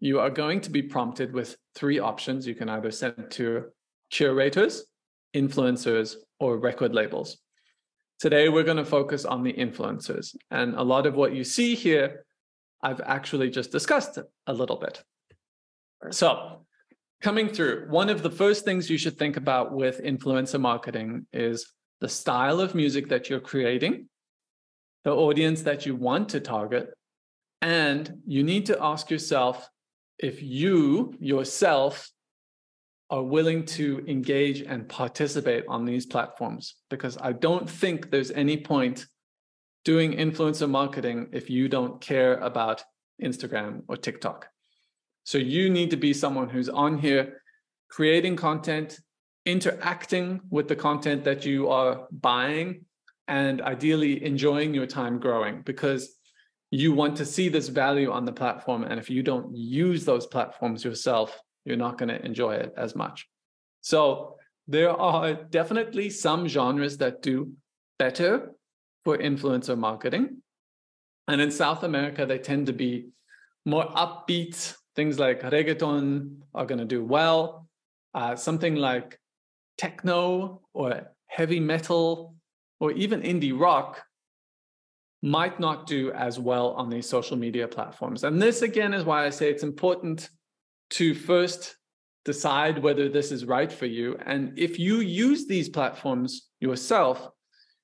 you 0.00 0.20
are 0.20 0.30
going 0.30 0.60
to 0.62 0.70
be 0.70 0.82
prompted 0.82 1.32
with 1.32 1.56
three 1.74 1.98
options. 1.98 2.46
You 2.46 2.54
can 2.54 2.68
either 2.68 2.90
send 2.90 3.30
to 3.30 3.66
curators, 4.10 4.84
influencers, 5.34 6.16
or 6.40 6.58
record 6.58 6.94
labels. 6.94 7.38
Today, 8.18 8.48
we're 8.48 8.64
going 8.64 8.76
to 8.76 8.84
focus 8.84 9.24
on 9.24 9.42
the 9.42 9.52
influencers. 9.52 10.36
And 10.50 10.74
a 10.74 10.82
lot 10.82 11.06
of 11.06 11.14
what 11.14 11.34
you 11.34 11.44
see 11.44 11.74
here, 11.74 12.24
I've 12.82 13.00
actually 13.00 13.50
just 13.50 13.72
discussed 13.72 14.18
a 14.46 14.52
little 14.52 14.76
bit. 14.76 15.02
So, 16.10 16.66
coming 17.24 17.48
through, 17.48 17.86
one 17.88 18.10
of 18.10 18.22
the 18.22 18.30
first 18.30 18.66
things 18.66 18.90
you 18.90 18.98
should 18.98 19.18
think 19.18 19.38
about 19.38 19.72
with 19.72 20.02
influencer 20.02 20.60
marketing 20.60 21.26
is 21.32 21.72
the 22.02 22.08
style 22.08 22.60
of 22.60 22.74
music 22.74 23.08
that 23.08 23.30
you're 23.30 23.40
creating 23.40 24.10
the 25.04 25.10
audience 25.10 25.62
that 25.62 25.86
you 25.86 25.94
want 25.96 26.28
to 26.30 26.40
target. 26.40 26.92
And 27.62 28.22
you 28.26 28.42
need 28.42 28.66
to 28.66 28.76
ask 28.82 29.10
yourself 29.10 29.68
if 30.18 30.42
you 30.42 31.14
yourself 31.18 32.10
are 33.08 33.22
willing 33.22 33.64
to 33.78 34.04
engage 34.06 34.60
and 34.60 34.88
participate 34.88 35.64
on 35.66 35.86
these 35.86 36.04
platforms. 36.04 36.74
Because 36.90 37.16
I 37.18 37.32
don't 37.32 37.68
think 37.68 38.10
there's 38.10 38.30
any 38.32 38.58
point 38.58 39.06
doing 39.84 40.12
influencer 40.12 40.68
marketing 40.68 41.28
if 41.32 41.48
you 41.48 41.68
don't 41.68 42.00
care 42.02 42.34
about 42.36 42.82
Instagram 43.22 43.82
or 43.88 43.96
TikTok. 43.96 44.48
So 45.24 45.38
you 45.38 45.70
need 45.70 45.90
to 45.90 45.96
be 45.96 46.12
someone 46.12 46.48
who's 46.48 46.68
on 46.68 46.98
here 46.98 47.42
creating 47.90 48.36
content, 48.36 48.98
interacting 49.46 50.40
with 50.50 50.68
the 50.68 50.76
content 50.76 51.24
that 51.24 51.44
you 51.44 51.68
are 51.68 52.06
buying, 52.10 52.84
and 53.28 53.62
ideally 53.62 54.24
enjoying 54.24 54.74
your 54.74 54.86
time 54.86 55.18
growing 55.18 55.62
because 55.62 56.16
you 56.70 56.92
want 56.92 57.16
to 57.16 57.24
see 57.24 57.48
this 57.48 57.68
value 57.68 58.10
on 58.10 58.24
the 58.24 58.32
platform. 58.32 58.84
And 58.84 58.98
if 58.98 59.08
you 59.08 59.22
don't 59.22 59.54
use 59.56 60.04
those 60.04 60.26
platforms 60.26 60.84
yourself, 60.84 61.38
you're 61.64 61.76
not 61.76 61.98
going 61.98 62.08
to 62.08 62.24
enjoy 62.24 62.54
it 62.54 62.74
as 62.76 62.94
much. 62.94 63.26
So 63.80 64.36
there 64.66 64.90
are 64.90 65.34
definitely 65.34 66.10
some 66.10 66.48
genres 66.48 66.98
that 66.98 67.22
do 67.22 67.52
better 67.98 68.52
for 69.04 69.16
influencer 69.18 69.78
marketing. 69.78 70.42
And 71.28 71.40
in 71.40 71.50
South 71.50 71.82
America, 71.84 72.26
they 72.26 72.38
tend 72.38 72.66
to 72.66 72.72
be 72.72 73.08
more 73.64 73.86
upbeat. 73.86 74.74
Things 74.96 75.18
like 75.18 75.42
reggaeton 75.42 76.38
are 76.54 76.66
going 76.66 76.78
to 76.78 76.84
do 76.84 77.04
well. 77.04 77.68
Uh, 78.14 78.36
something 78.36 78.76
like 78.76 79.18
techno 79.76 80.62
or 80.72 81.10
heavy 81.26 81.58
metal 81.58 82.34
or 82.78 82.92
even 82.92 83.22
indie 83.22 83.58
rock 83.58 84.02
might 85.22 85.58
not 85.58 85.86
do 85.86 86.12
as 86.12 86.38
well 86.38 86.72
on 86.72 86.90
these 86.90 87.08
social 87.08 87.36
media 87.36 87.66
platforms. 87.66 88.24
And 88.24 88.40
this, 88.40 88.62
again, 88.62 88.92
is 88.92 89.04
why 89.04 89.24
I 89.24 89.30
say 89.30 89.50
it's 89.50 89.62
important 89.62 90.28
to 90.90 91.14
first 91.14 91.76
decide 92.24 92.82
whether 92.82 93.08
this 93.08 93.32
is 93.32 93.44
right 93.44 93.72
for 93.72 93.86
you. 93.86 94.16
And 94.26 94.56
if 94.58 94.78
you 94.78 95.00
use 95.00 95.46
these 95.46 95.68
platforms 95.68 96.50
yourself, 96.60 97.28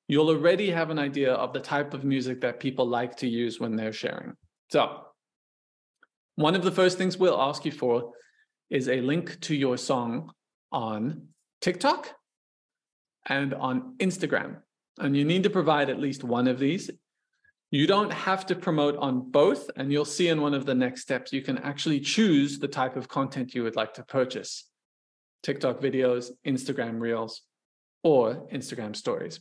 you'll 0.06 0.28
already 0.28 0.70
have 0.70 0.90
an 0.90 0.98
idea 0.98 1.32
of 1.32 1.52
the 1.52 1.60
type 1.60 1.94
of 1.94 2.04
music 2.04 2.40
that 2.42 2.60
people 2.60 2.86
like 2.86 3.16
to 3.16 3.28
use 3.28 3.58
when 3.58 3.74
they're 3.74 3.92
sharing. 3.92 4.34
So, 4.70 5.04
one 6.40 6.54
of 6.54 6.62
the 6.62 6.70
first 6.70 6.99
things 6.99 7.18
we'll 7.18 7.40
ask 7.40 7.64
you 7.64 7.73
for 7.73 8.12
is 8.70 8.88
a 8.88 9.00
link 9.00 9.38
to 9.40 9.54
your 9.54 9.76
song 9.76 10.32
on 10.73 11.28
TikTok 11.61 12.14
and 13.26 13.52
on 13.54 13.97
Instagram. 13.99 14.56
And 14.99 15.16
you 15.16 15.25
need 15.25 15.42
to 15.42 15.50
provide 15.50 15.90
at 15.90 15.99
least 15.99 16.25
one 16.25 16.49
of 16.49 16.59
these. 16.59 16.90
You 17.70 17.87
don't 17.87 18.12
have 18.12 18.47
to 18.47 18.56
promote 18.56 18.97
on 18.97 19.30
both, 19.30 19.70
and 19.76 19.92
you'll 19.92 20.04
see 20.04 20.28
in 20.28 20.40
one 20.40 20.54
of 20.54 20.66
the 20.66 20.75
next 20.75 21.02
steps, 21.02 21.32
you 21.32 21.42
can 21.42 21.59
actually 21.59 22.00
choose 22.00 22.59
the 22.59 22.68
type 22.68 22.97
of 22.97 23.09
content 23.09 23.54
you 23.54 23.62
would 23.62 23.76
like 23.76 23.94
to 23.94 24.02
purchase 24.02 24.66
TikTok 25.42 25.80
videos, 25.80 26.30
Instagram 26.47 27.00
Reels, 27.00 27.42
or 28.02 28.49
Instagram 28.52 28.97
Stories. 28.97 29.40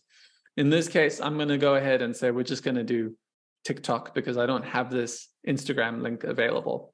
In 0.58 0.70
this 0.70 0.88
case, 0.88 1.20
I'm 1.20 1.36
going 1.36 1.50
to 1.50 1.58
go 1.58 1.76
ahead 1.76 2.02
and 2.02 2.16
say 2.16 2.32
we're 2.32 2.44
just 2.44 2.64
going 2.64 2.76
to 2.76 2.84
do 2.84 3.16
TikTok 3.64 4.14
because 4.14 4.38
I 4.38 4.46
don't 4.46 4.66
have 4.66 4.90
this 4.90 5.28
Instagram 5.48 6.02
link 6.02 6.24
available. 6.24 6.94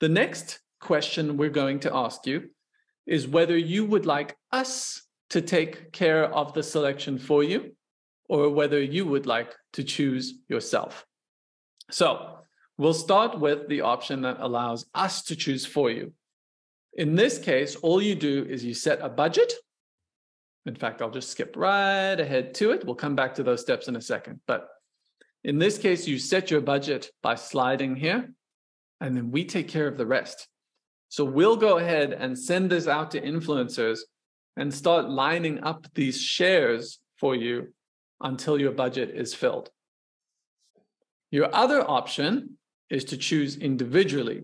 The 0.00 0.08
next 0.08 0.60
question 0.80 1.36
we're 1.36 1.50
going 1.50 1.80
to 1.80 1.94
ask 1.94 2.26
you 2.26 2.50
is 3.06 3.26
whether 3.26 3.56
you 3.56 3.84
would 3.84 4.06
like 4.06 4.36
us 4.52 5.02
to 5.30 5.40
take 5.40 5.92
care 5.92 6.24
of 6.24 6.52
the 6.52 6.62
selection 6.62 7.18
for 7.18 7.42
you 7.42 7.72
or 8.28 8.50
whether 8.50 8.80
you 8.80 9.06
would 9.06 9.26
like 9.26 9.54
to 9.72 9.84
choose 9.84 10.34
yourself. 10.48 11.06
So 11.90 12.38
we'll 12.76 12.94
start 12.94 13.38
with 13.38 13.68
the 13.68 13.82
option 13.82 14.22
that 14.22 14.38
allows 14.40 14.86
us 14.94 15.22
to 15.24 15.36
choose 15.36 15.64
for 15.64 15.90
you. 15.90 16.12
In 16.94 17.14
this 17.14 17.38
case, 17.38 17.76
all 17.76 18.02
you 18.02 18.14
do 18.14 18.46
is 18.48 18.64
you 18.64 18.74
set 18.74 19.00
a 19.00 19.08
budget. 19.08 19.52
In 20.64 20.74
fact, 20.74 21.00
I'll 21.00 21.10
just 21.10 21.30
skip 21.30 21.54
right 21.56 22.18
ahead 22.18 22.54
to 22.54 22.72
it. 22.72 22.84
We'll 22.84 22.96
come 22.96 23.14
back 23.14 23.34
to 23.36 23.42
those 23.42 23.60
steps 23.60 23.86
in 23.86 23.96
a 23.96 24.00
second. 24.00 24.40
But 24.46 24.68
in 25.46 25.58
this 25.60 25.78
case, 25.78 26.08
you 26.08 26.18
set 26.18 26.50
your 26.50 26.60
budget 26.60 27.12
by 27.22 27.36
sliding 27.36 27.94
here, 27.94 28.32
and 29.00 29.16
then 29.16 29.30
we 29.30 29.44
take 29.44 29.68
care 29.68 29.86
of 29.86 29.96
the 29.96 30.04
rest. 30.04 30.48
So 31.08 31.24
we'll 31.24 31.56
go 31.56 31.78
ahead 31.78 32.12
and 32.12 32.36
send 32.36 32.68
this 32.68 32.88
out 32.88 33.12
to 33.12 33.20
influencers 33.20 34.00
and 34.56 34.74
start 34.74 35.08
lining 35.08 35.62
up 35.62 35.86
these 35.94 36.20
shares 36.20 36.98
for 37.16 37.36
you 37.36 37.72
until 38.20 38.60
your 38.60 38.72
budget 38.72 39.10
is 39.14 39.34
filled. 39.34 39.70
Your 41.30 41.54
other 41.54 41.88
option 41.88 42.58
is 42.90 43.04
to 43.04 43.16
choose 43.16 43.56
individually. 43.56 44.42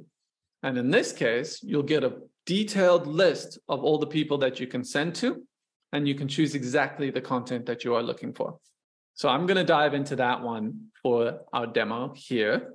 And 0.62 0.78
in 0.78 0.92
this 0.92 1.12
case, 1.12 1.60
you'll 1.64 1.82
get 1.82 2.04
a 2.04 2.18
detailed 2.46 3.08
list 3.08 3.58
of 3.68 3.82
all 3.82 3.98
the 3.98 4.06
people 4.06 4.38
that 4.38 4.60
you 4.60 4.68
can 4.68 4.84
send 4.84 5.16
to, 5.16 5.42
and 5.92 6.06
you 6.06 6.14
can 6.14 6.28
choose 6.28 6.54
exactly 6.54 7.10
the 7.10 7.20
content 7.20 7.66
that 7.66 7.82
you 7.82 7.96
are 7.96 8.04
looking 8.04 8.32
for. 8.32 8.58
So 9.14 9.28
I'm 9.28 9.46
going 9.46 9.56
to 9.56 9.64
dive 9.64 9.94
into 9.94 10.16
that 10.16 10.42
one 10.42 10.88
for 11.02 11.40
our 11.52 11.66
demo 11.66 12.14
here. 12.16 12.74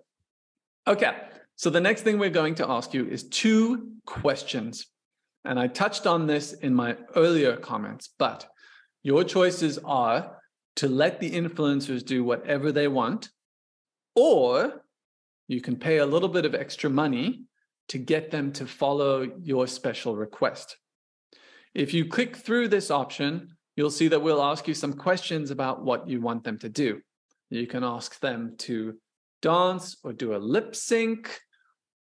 Okay, 0.88 1.15
so 1.56 1.69
the 1.69 1.82
next 1.82 2.04
thing 2.04 2.19
we're 2.19 2.30
going 2.30 2.56
to 2.56 2.69
ask 2.69 2.93
you 2.93 3.08
is 3.08 3.23
two 3.23 3.93
questions. 4.06 4.88
And 5.43 5.60
I 5.60 5.67
touched 5.67 6.06
on 6.06 6.28
this 6.28 6.54
in 6.54 6.73
my 6.73 6.97
earlier 7.15 7.58
comments, 7.58 8.10
but 8.19 8.47
your 9.04 9.23
choices 9.23 9.80
are 9.80 10.38
to 10.78 10.88
let 10.88 11.19
the 11.19 11.32
influencers 11.32 12.06
do 12.06 12.23
whatever 12.23 12.71
they 12.71 12.88
want, 12.88 13.30
or 14.15 14.84
you 15.47 15.62
can 15.62 15.76
pay 15.76 15.97
a 15.97 16.06
little 16.06 16.30
bit 16.30 16.45
of 16.45 16.54
extra 16.54 16.89
money 16.89 17.45
to 17.89 17.97
get 17.97 18.32
them 18.32 18.52
to 18.54 18.65
follow 18.65 19.28
your 19.41 19.65
special 19.65 20.15
request. 20.15 20.78
If 21.73 21.93
you 21.93 22.06
click 22.06 22.36
through 22.36 22.67
this 22.67 22.91
option, 22.91 23.57
you'll 23.77 23.91
see 23.91 24.09
that 24.09 24.21
we'll 24.21 24.43
ask 24.43 24.67
you 24.67 24.73
some 24.73 24.91
questions 24.91 25.51
about 25.51 25.85
what 25.85 26.09
you 26.09 26.19
want 26.19 26.43
them 26.43 26.57
to 26.57 26.67
do. 26.67 26.99
You 27.49 27.67
can 27.67 27.83
ask 27.83 28.19
them 28.19 28.55
to 28.59 28.97
dance 29.41 29.95
or 30.03 30.11
do 30.11 30.35
a 30.35 30.37
lip 30.37 30.75
sync 30.75 31.39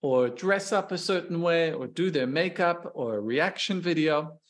or 0.03 0.29
dress 0.29 0.73
up 0.73 0.91
a 0.91 0.99
certain 0.99 1.41
way 1.41 1.73
or 1.73 1.87
do 1.87 2.11
their 2.11 2.27
makeup 2.27 2.91
or 2.95 3.17
a 3.17 3.21
reaction 3.21 3.81
video. 3.81 4.41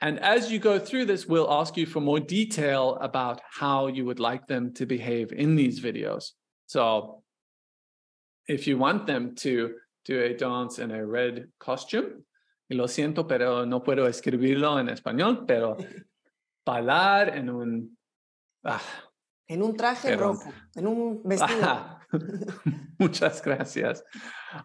And 0.00 0.18
as 0.20 0.50
you 0.50 0.58
go 0.58 0.78
through 0.78 1.06
this, 1.06 1.26
we'll 1.26 1.50
ask 1.50 1.76
you 1.76 1.86
for 1.86 2.00
more 2.00 2.20
detail 2.20 2.98
about 3.00 3.40
how 3.50 3.86
you 3.86 4.04
would 4.04 4.20
like 4.20 4.46
them 4.46 4.74
to 4.74 4.86
behave 4.86 5.32
in 5.32 5.54
these 5.54 5.80
videos. 5.80 6.32
So 6.66 7.22
if 8.48 8.66
you 8.66 8.76
want 8.76 9.06
them 9.06 9.36
to 9.36 9.74
do 10.04 10.20
a 10.20 10.34
dance 10.34 10.78
in 10.78 10.90
a 10.90 11.06
red 11.06 11.46
costume, 11.60 12.24
lo 12.74 12.86
siento, 12.88 13.26
pero 13.26 13.64
no 13.64 13.82
puedo 13.82 14.06
escribirlo 14.06 14.78
en 14.78 14.88
español, 14.88 15.44
pero 15.46 15.76
bailar 16.64 17.36
en 17.36 17.50
un... 17.50 17.98
Ah, 18.64 18.80
en 19.48 19.62
un 19.62 19.76
traje 19.76 20.10
pero, 20.10 20.32
rojo, 20.32 20.52
en 20.76 20.86
un 20.86 21.22
vestido. 21.24 21.98
Muchas 22.98 23.40
gracias. 23.42 24.02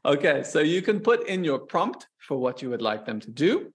Okay, 0.04 0.44
so 0.44 0.60
you 0.60 0.82
can 0.82 1.00
put 1.00 1.28
in 1.28 1.44
your 1.44 1.60
prompt 1.60 2.08
for 2.18 2.38
what 2.38 2.62
you 2.62 2.70
would 2.70 2.82
like 2.82 3.06
them 3.06 3.20
to 3.20 3.32
do, 3.32 3.72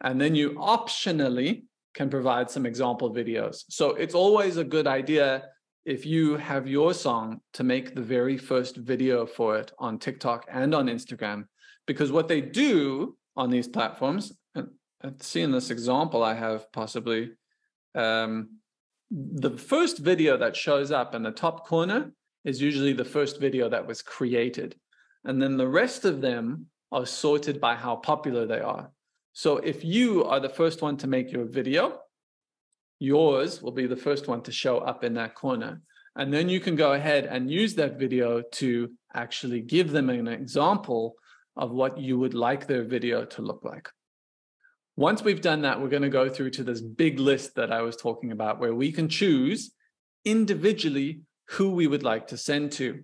and 0.00 0.20
then 0.20 0.34
you 0.34 0.52
optionally 0.52 1.64
can 1.94 2.08
provide 2.08 2.50
some 2.50 2.66
example 2.66 3.12
videos. 3.12 3.64
So 3.68 3.90
it's 3.90 4.14
always 4.14 4.56
a 4.56 4.64
good 4.64 4.86
idea 4.86 5.44
if 5.84 6.04
you 6.04 6.36
have 6.36 6.66
your 6.66 6.94
song 6.94 7.40
to 7.52 7.64
make 7.64 7.94
the 7.94 8.02
very 8.02 8.36
first 8.36 8.76
video 8.76 9.26
for 9.26 9.58
it 9.58 9.72
on 9.78 9.98
TikTok 9.98 10.46
and 10.50 10.74
on 10.74 10.88
Instagram, 10.88 11.44
because 11.86 12.10
what 12.10 12.28
they 12.28 12.40
do 12.40 13.16
on 13.36 13.50
these 13.50 13.68
platforms, 13.68 14.32
and 14.54 15.22
see 15.22 15.42
in 15.42 15.52
this 15.52 15.70
example 15.70 16.22
I 16.22 16.34
have 16.34 16.70
possibly, 16.72 17.32
um, 17.94 18.58
the 19.10 19.50
first 19.50 19.98
video 19.98 20.36
that 20.36 20.56
shows 20.56 20.90
up 20.90 21.14
in 21.14 21.22
the 21.22 21.30
top 21.30 21.66
corner 21.66 22.12
is 22.44 22.60
usually 22.60 22.92
the 22.92 23.04
first 23.04 23.40
video 23.40 23.68
that 23.68 23.86
was 23.86 24.02
created. 24.02 24.74
And 25.24 25.40
then 25.40 25.56
the 25.56 25.68
rest 25.68 26.04
of 26.04 26.20
them 26.20 26.66
are 26.92 27.06
sorted 27.06 27.60
by 27.60 27.74
how 27.74 27.96
popular 27.96 28.46
they 28.46 28.60
are. 28.60 28.90
So 29.32 29.58
if 29.58 29.84
you 29.84 30.24
are 30.24 30.40
the 30.40 30.48
first 30.48 30.82
one 30.82 30.96
to 30.98 31.06
make 31.06 31.30
your 31.30 31.44
video, 31.44 31.98
yours 33.00 33.62
will 33.62 33.72
be 33.72 33.86
the 33.86 33.96
first 33.96 34.28
one 34.28 34.42
to 34.42 34.52
show 34.52 34.78
up 34.78 35.04
in 35.04 35.14
that 35.14 35.34
corner. 35.34 35.82
And 36.14 36.32
then 36.32 36.48
you 36.48 36.60
can 36.60 36.76
go 36.76 36.94
ahead 36.94 37.26
and 37.26 37.50
use 37.50 37.74
that 37.74 37.98
video 37.98 38.42
to 38.52 38.90
actually 39.14 39.60
give 39.60 39.90
them 39.90 40.08
an 40.08 40.28
example 40.28 41.16
of 41.56 41.70
what 41.70 41.98
you 41.98 42.18
would 42.18 42.34
like 42.34 42.66
their 42.66 42.84
video 42.84 43.24
to 43.24 43.42
look 43.42 43.64
like. 43.64 43.88
Once 44.96 45.22
we've 45.22 45.42
done 45.42 45.62
that, 45.62 45.80
we're 45.80 45.88
going 45.88 46.02
to 46.02 46.08
go 46.08 46.28
through 46.28 46.50
to 46.50 46.64
this 46.64 46.80
big 46.80 47.18
list 47.18 47.54
that 47.56 47.72
I 47.72 47.82
was 47.82 47.96
talking 47.96 48.32
about 48.32 48.58
where 48.58 48.74
we 48.74 48.92
can 48.92 49.08
choose 49.08 49.72
individually 50.24 51.20
who 51.50 51.70
we 51.70 51.86
would 51.86 52.02
like 52.02 52.28
to 52.28 52.36
send 52.36 52.72
to. 52.72 53.02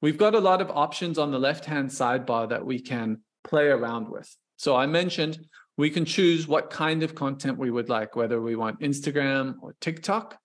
We've 0.00 0.18
got 0.18 0.34
a 0.34 0.40
lot 0.40 0.60
of 0.60 0.70
options 0.70 1.18
on 1.18 1.30
the 1.30 1.38
left-hand 1.38 1.88
sidebar 1.88 2.48
that 2.50 2.66
we 2.66 2.80
can 2.80 3.22
play 3.44 3.68
around 3.68 4.08
with. 4.08 4.28
So 4.56 4.76
I 4.76 4.86
mentioned 4.86 5.38
we 5.76 5.88
can 5.90 6.04
choose 6.04 6.46
what 6.46 6.70
kind 6.70 7.02
of 7.02 7.14
content 7.14 7.58
we 7.58 7.70
would 7.70 7.88
like, 7.88 8.16
whether 8.16 8.40
we 8.40 8.56
want 8.56 8.80
Instagram 8.80 9.54
or 9.62 9.74
TikTok. 9.80 10.36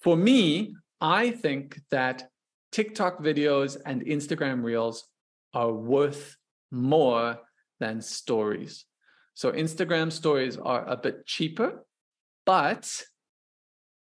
For 0.00 0.16
me, 0.16 0.74
I 1.00 1.30
think 1.30 1.80
that 1.90 2.28
TikTok 2.72 3.22
videos 3.22 3.76
and 3.84 4.02
Instagram 4.02 4.62
reels 4.62 5.06
are 5.56 5.72
worth 5.72 6.36
more 6.70 7.38
than 7.80 8.02
stories. 8.02 8.84
So 9.32 9.52
Instagram 9.52 10.12
stories 10.12 10.58
are 10.58 10.84
a 10.86 10.98
bit 10.98 11.24
cheaper, 11.24 11.86
but 12.44 13.02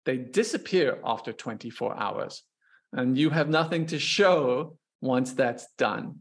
they 0.05 0.17
disappear 0.17 0.99
after 1.05 1.33
24 1.33 1.97
hours 1.97 2.43
and 2.93 3.17
you 3.17 3.31
have 3.31 3.49
nothing 3.49 3.87
to 3.87 3.99
show 4.01 4.77
once 5.01 5.33
that's 5.33 5.67
done. 5.79 6.19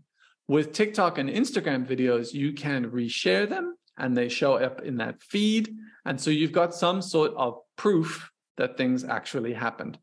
With 0.48 0.72
TikTok 0.72 1.17
and 1.17 1.30
Instagram 1.30 1.88
videos, 1.88 2.34
you 2.34 2.54
can 2.54 2.91
reshare 2.91 3.50
them 3.50 3.76
and 3.98 4.15
they 4.15 4.30
show 4.30 4.54
up 4.56 4.82
in 4.82 4.98
that 4.98 5.22
feed. 5.24 5.76
And 6.06 6.22
so 6.22 6.30
you've 6.30 6.52
got 6.52 6.76
some 6.76 7.02
sort 7.02 7.34
of 7.36 7.60
proof 7.76 8.30
that 8.58 8.78
things 8.78 9.04
actually 9.04 9.54
happened. 9.54 9.98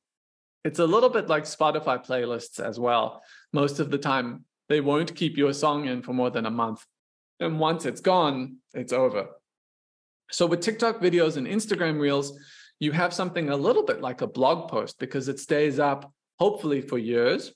it's 0.64 0.80
a 0.80 0.92
little 0.94 1.08
bit 1.08 1.28
like 1.28 1.44
Spotify 1.44 2.04
playlists 2.04 2.58
as 2.60 2.78
well. 2.78 3.22
Most 3.52 3.80
of 3.80 3.90
the 3.90 3.98
time, 4.12 4.44
they 4.70 4.80
won't 4.80 5.16
keep 5.16 5.36
your 5.36 5.52
song 5.52 5.86
in 5.86 6.00
for 6.00 6.14
more 6.14 6.30
than 6.30 6.46
a 6.46 6.50
month. 6.50 6.86
And 7.40 7.58
once 7.58 7.84
it's 7.84 8.00
gone, 8.00 8.58
it's 8.72 8.92
over. 8.92 9.26
So 10.30 10.46
with 10.46 10.60
TikTok 10.60 11.00
videos 11.00 11.36
and 11.36 11.46
Instagram 11.46 11.98
reels, 11.98 12.38
you 12.78 12.92
have 12.92 13.12
something 13.12 13.50
a 13.50 13.56
little 13.56 13.84
bit 13.84 14.00
like 14.00 14.22
a 14.22 14.28
blog 14.28 14.70
post 14.70 15.00
because 15.00 15.28
it 15.28 15.40
stays 15.40 15.80
up 15.80 16.12
hopefully 16.38 16.80
for 16.80 16.98
years. 16.98 17.52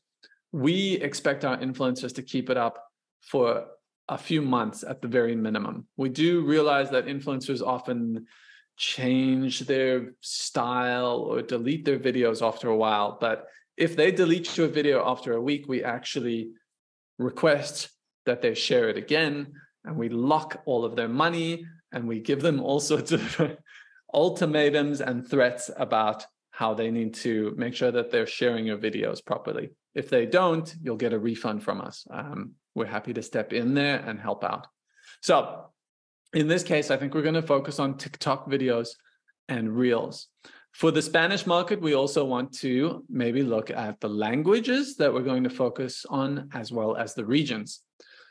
We 0.50 0.94
expect 0.94 1.44
our 1.44 1.57
influencers 1.57 2.16
to 2.16 2.22
keep 2.22 2.50
it 2.50 2.57
up 2.57 2.83
for 3.22 3.66
a 4.09 4.18
few 4.18 4.42
months 4.42 4.83
at 4.83 5.00
the 5.00 5.09
very 5.09 5.37
minimum. 5.37 5.87
We 5.96 6.09
do 6.09 6.44
realize 6.44 6.90
that 6.90 7.07
influencers 7.07 7.64
often 7.64 8.27
change 8.77 9.61
their 9.61 10.14
style 10.20 11.18
or 11.18 11.42
delete 11.42 11.85
their 11.85 12.00
videos 12.00 12.44
after 12.44 12.68
a 12.68 12.77
while. 12.77 13.18
But 13.20 13.46
if 13.77 13.94
they 13.94 14.11
delete 14.11 14.59
your 14.59 14.66
video 14.66 15.05
after 15.07 15.35
a 15.35 15.40
week, 15.40 15.68
we 15.68 15.85
actually 15.85 16.50
request 17.18 17.90
that 18.27 18.42
they 18.42 18.55
share 18.55 18.88
it 18.88 18.96
again 18.96 19.53
and 19.85 19.96
we 19.96 20.09
lock 20.09 20.62
all 20.66 20.85
of 20.85 20.96
their 20.96 21.09
money 21.09 21.66
and 21.92 22.09
we 22.09 22.20
give 22.20 22.42
them 22.42 22.61
all 22.61 22.81
sorts 22.92 23.12
of 23.12 23.57
ultimatums 24.12 25.00
and 25.00 25.29
threats 25.29 25.70
about 25.77 26.27
how 26.50 26.72
they 26.72 26.90
need 26.90 27.14
to 27.14 27.53
make 27.57 27.74
sure 27.74 27.90
that 27.90 28.11
they're 28.11 28.27
sharing 28.27 28.64
your 28.64 28.79
videos 28.79 29.24
properly. 29.24 29.70
If 29.94 30.09
they 30.09 30.24
don't, 30.24 30.72
you'll 30.83 30.96
get 30.96 31.12
a 31.12 31.18
refund 31.18 31.64
from 31.64 31.81
us. 31.81 32.07
Um, 32.11 32.53
we're 32.74 32.87
happy 32.87 33.12
to 33.14 33.22
step 33.22 33.53
in 33.53 33.74
there 33.74 33.98
and 33.98 34.20
help 34.20 34.44
out. 34.44 34.66
So 35.20 35.66
in 36.33 36.48
this 36.48 36.62
case, 36.62 36.90
I 36.90 36.96
think 36.96 37.14
we're 37.14 37.22
going 37.22 37.35
to 37.35 37.42
focus 37.42 37.79
on 37.79 37.96
TikTok 37.96 38.48
videos 38.48 38.90
and 39.48 39.77
Reels. 39.77 40.29
For 40.75 40.91
the 40.91 41.03
Spanish 41.03 41.47
market, 41.47 41.81
we 41.81 41.95
also 41.95 42.25
want 42.25 42.53
to 42.55 43.05
maybe 43.09 43.45
look 43.45 43.71
at 43.71 44.01
the 44.01 44.09
languages 44.09 44.97
that 44.97 45.15
we're 45.15 45.23
going 45.23 45.45
to 45.45 45.51
focus 45.51 46.05
on, 46.11 46.49
as 46.53 46.73
well 46.73 46.97
as 46.97 47.15
the 47.15 47.25
regions. 47.25 47.83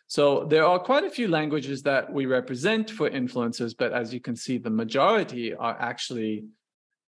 So 0.07 0.43
there 0.43 0.65
are 0.65 0.77
quite 0.77 1.05
a 1.05 1.09
few 1.09 1.29
languages 1.29 1.83
that 1.83 2.11
we 2.11 2.25
represent 2.25 2.89
for 2.91 3.09
influencers, 3.09 3.73
but 3.77 3.93
as 3.93 4.13
you 4.13 4.19
can 4.19 4.35
see, 4.35 4.57
the 4.57 4.69
majority 4.69 5.55
are 5.55 5.77
actually 5.79 6.43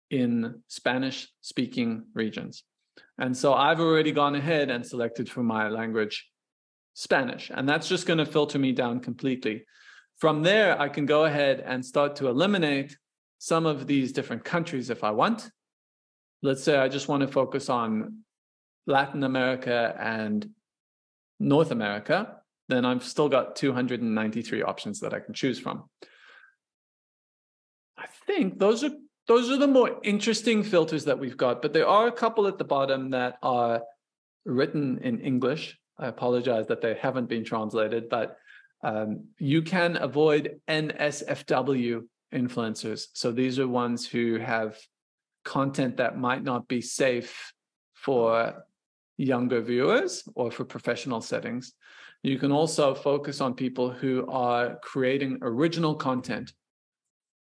in 0.10 0.63
Spanish 0.69 1.28
speaking 1.41 2.06
regions. 2.13 2.63
And 3.17 3.36
so 3.36 3.54
I've 3.54 3.82
already 3.82 4.13
gone 4.13 4.36
ahead 4.36 4.71
and 4.71 4.86
selected 4.86 5.30
for 5.30 5.43
my 5.43 5.67
language 5.67 6.30
Spanish, 6.93 7.52
and 7.54 7.67
that's 7.67 7.89
just 7.89 8.08
going 8.08 8.19
to 8.19 8.26
filter 8.26 8.58
me 8.58 8.71
down 8.71 9.02
completely. 9.02 9.65
From 10.17 10.43
there, 10.43 10.80
I 10.80 10.88
can 10.88 11.06
go 11.06 11.26
ahead 11.26 11.60
and 11.60 11.86
start 11.86 12.15
to 12.17 12.30
eliminate 12.30 12.95
some 13.38 13.65
of 13.65 13.88
these 13.88 14.12
different 14.12 14.43
countries 14.43 14.89
if 14.89 15.04
I 15.04 15.12
want. 15.12 15.50
Let's 16.41 16.63
say 16.63 16.78
I 16.78 16.88
just 16.88 17.08
want 17.08 17.21
to 17.21 17.28
focus 17.28 17.69
on 17.69 18.26
Latin 18.88 19.24
America 19.24 19.95
and 20.00 20.50
North 21.39 21.71
America, 21.71 22.38
then 22.69 22.86
I've 22.86 23.04
still 23.04 23.30
got 23.30 23.56
293 23.56 24.63
options 24.63 25.00
that 25.02 25.13
I 25.13 25.19
can 25.19 25.34
choose 25.34 25.60
from. 25.60 25.89
I 27.98 28.08
think 28.26 28.60
those 28.60 28.84
are 28.84 28.91
those 29.28 29.50
are 29.50 29.58
the 29.58 29.67
more 29.67 30.00
interesting 30.04 30.62
filters 30.62 31.06
that 31.06 31.17
we've 31.17 31.38
got, 31.38 31.62
but 31.62 31.74
there 31.74 31.88
are 31.88 32.08
a 32.08 32.12
couple 32.12 32.45
at 32.45 32.60
the 32.60 32.63
bottom 32.63 33.10
that 33.10 33.38
are 33.41 33.82
written 34.45 35.00
in 35.00 35.19
English. 35.19 35.80
I 35.98 36.08
apologize 36.08 36.67
that 36.67 36.82
they 36.82 36.93
haven't 36.93 37.28
been 37.28 37.43
translated, 37.43 38.08
but 38.08 38.38
um, 38.84 39.26
you 39.39 39.63
can 39.63 39.98
avoid 39.98 40.60
NSFW 40.67 42.04
influencers. 42.33 43.07
So 43.13 43.31
these 43.31 43.59
are 43.59 43.67
ones 43.67 44.07
who 44.07 44.38
have 44.39 44.77
content 45.43 45.97
that 45.97 46.17
might 46.17 46.43
not 46.43 46.67
be 46.67 46.81
safe 46.81 47.53
for 47.93 48.65
younger 49.17 49.61
viewers 49.61 50.27
or 50.35 50.51
for 50.51 50.65
professional 50.65 51.21
settings. 51.21 51.73
You 52.23 52.39
can 52.39 52.51
also 52.51 52.95
focus 52.95 53.39
on 53.41 53.53
people 53.53 53.91
who 53.91 54.25
are 54.27 54.77
creating 54.81 55.39
original 55.41 55.95
content. 55.95 56.51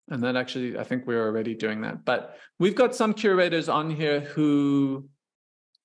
And 0.08 0.22
that 0.24 0.36
actually, 0.36 0.78
I 0.78 0.84
think 0.84 1.06
we're 1.06 1.24
already 1.24 1.54
doing 1.54 1.82
that. 1.82 2.04
But 2.04 2.36
we've 2.58 2.74
got 2.74 2.94
some 2.94 3.14
curators 3.14 3.68
on 3.68 3.90
here 3.90 4.20
who 4.20 5.08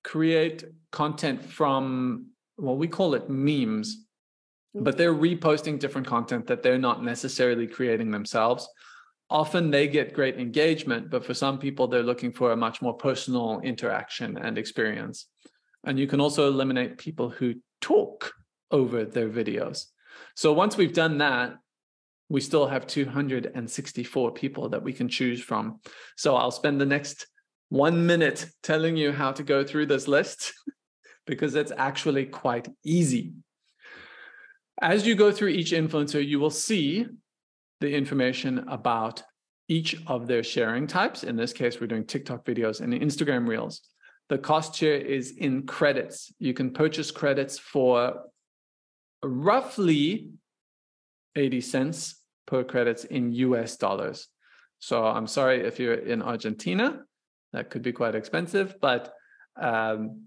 create 0.02 0.64
content 0.90 1.44
from, 1.44 2.28
well, 2.56 2.76
we 2.76 2.88
call 2.88 3.14
it 3.14 3.28
memes, 3.28 4.05
but 4.80 4.96
they're 4.96 5.14
reposting 5.14 5.78
different 5.78 6.06
content 6.06 6.46
that 6.46 6.62
they're 6.62 6.78
not 6.78 7.02
necessarily 7.02 7.66
creating 7.66 8.10
themselves 8.10 8.68
often 9.30 9.70
they 9.70 9.88
get 9.88 10.14
great 10.14 10.38
engagement, 10.38 11.10
but 11.10 11.24
for 11.24 11.34
some 11.34 11.58
people, 11.58 11.88
they're 11.88 12.02
looking 12.02 12.32
for 12.32 12.52
a 12.52 12.56
much 12.56 12.80
more 12.80 12.94
personal 12.94 13.60
interaction 13.60 14.36
and 14.38 14.56
experience. 14.58 15.26
And 15.84 15.98
you 15.98 16.06
can 16.06 16.20
also 16.20 16.48
eliminate 16.48 16.98
people 16.98 17.30
who 17.30 17.54
talk 17.80 18.32
over 18.70 19.04
their 19.04 19.28
videos. 19.28 19.86
So 20.34 20.52
once 20.52 20.76
we've 20.76 20.92
done 20.92 21.18
that, 21.18 21.56
we 22.28 22.40
still 22.40 22.66
have 22.66 22.86
264 22.86 24.32
people 24.32 24.68
that 24.70 24.82
we 24.82 24.92
can 24.92 25.08
choose 25.08 25.40
from. 25.40 25.80
So 26.16 26.34
I'll 26.36 26.50
spend 26.50 26.80
the 26.80 26.86
next 26.86 27.26
one 27.68 28.06
minute 28.06 28.46
telling 28.62 28.96
you 28.96 29.12
how 29.12 29.32
to 29.32 29.42
go 29.42 29.64
through 29.64 29.86
this 29.86 30.08
list 30.08 30.52
because 31.26 31.54
it's 31.54 31.72
actually 31.76 32.26
quite 32.26 32.68
easy. 32.84 33.32
As 34.82 35.06
you 35.06 35.14
go 35.14 35.32
through 35.32 35.48
each 35.48 35.72
influencer, 35.72 36.24
you 36.24 36.38
will 36.38 36.50
see 36.50 37.06
the 37.80 37.94
information 37.94 38.64
about 38.68 39.22
each 39.68 39.96
of 40.06 40.26
their 40.26 40.42
sharing 40.42 40.86
types. 40.86 41.24
In 41.24 41.36
this 41.36 41.52
case, 41.52 41.80
we're 41.80 41.86
doing 41.86 42.04
TikTok 42.04 42.44
videos 42.44 42.80
and 42.80 42.92
Instagram 42.92 43.48
Reels. 43.48 43.80
The 44.28 44.38
cost 44.38 44.76
here 44.76 44.94
is 44.94 45.32
in 45.36 45.66
credits. 45.66 46.32
You 46.38 46.52
can 46.52 46.72
purchase 46.72 47.10
credits 47.10 47.58
for 47.58 48.22
roughly 49.22 50.30
80 51.36 51.60
cents 51.60 52.22
per 52.46 52.62
credits 52.62 53.04
in 53.04 53.32
US 53.32 53.76
dollars. 53.76 54.28
So 54.78 55.04
I'm 55.04 55.26
sorry 55.26 55.60
if 55.60 55.78
you're 55.78 55.94
in 55.94 56.22
Argentina, 56.22 57.00
that 57.52 57.70
could 57.70 57.82
be 57.82 57.92
quite 57.92 58.14
expensive, 58.14 58.76
but 58.80 59.12
um, 59.60 60.26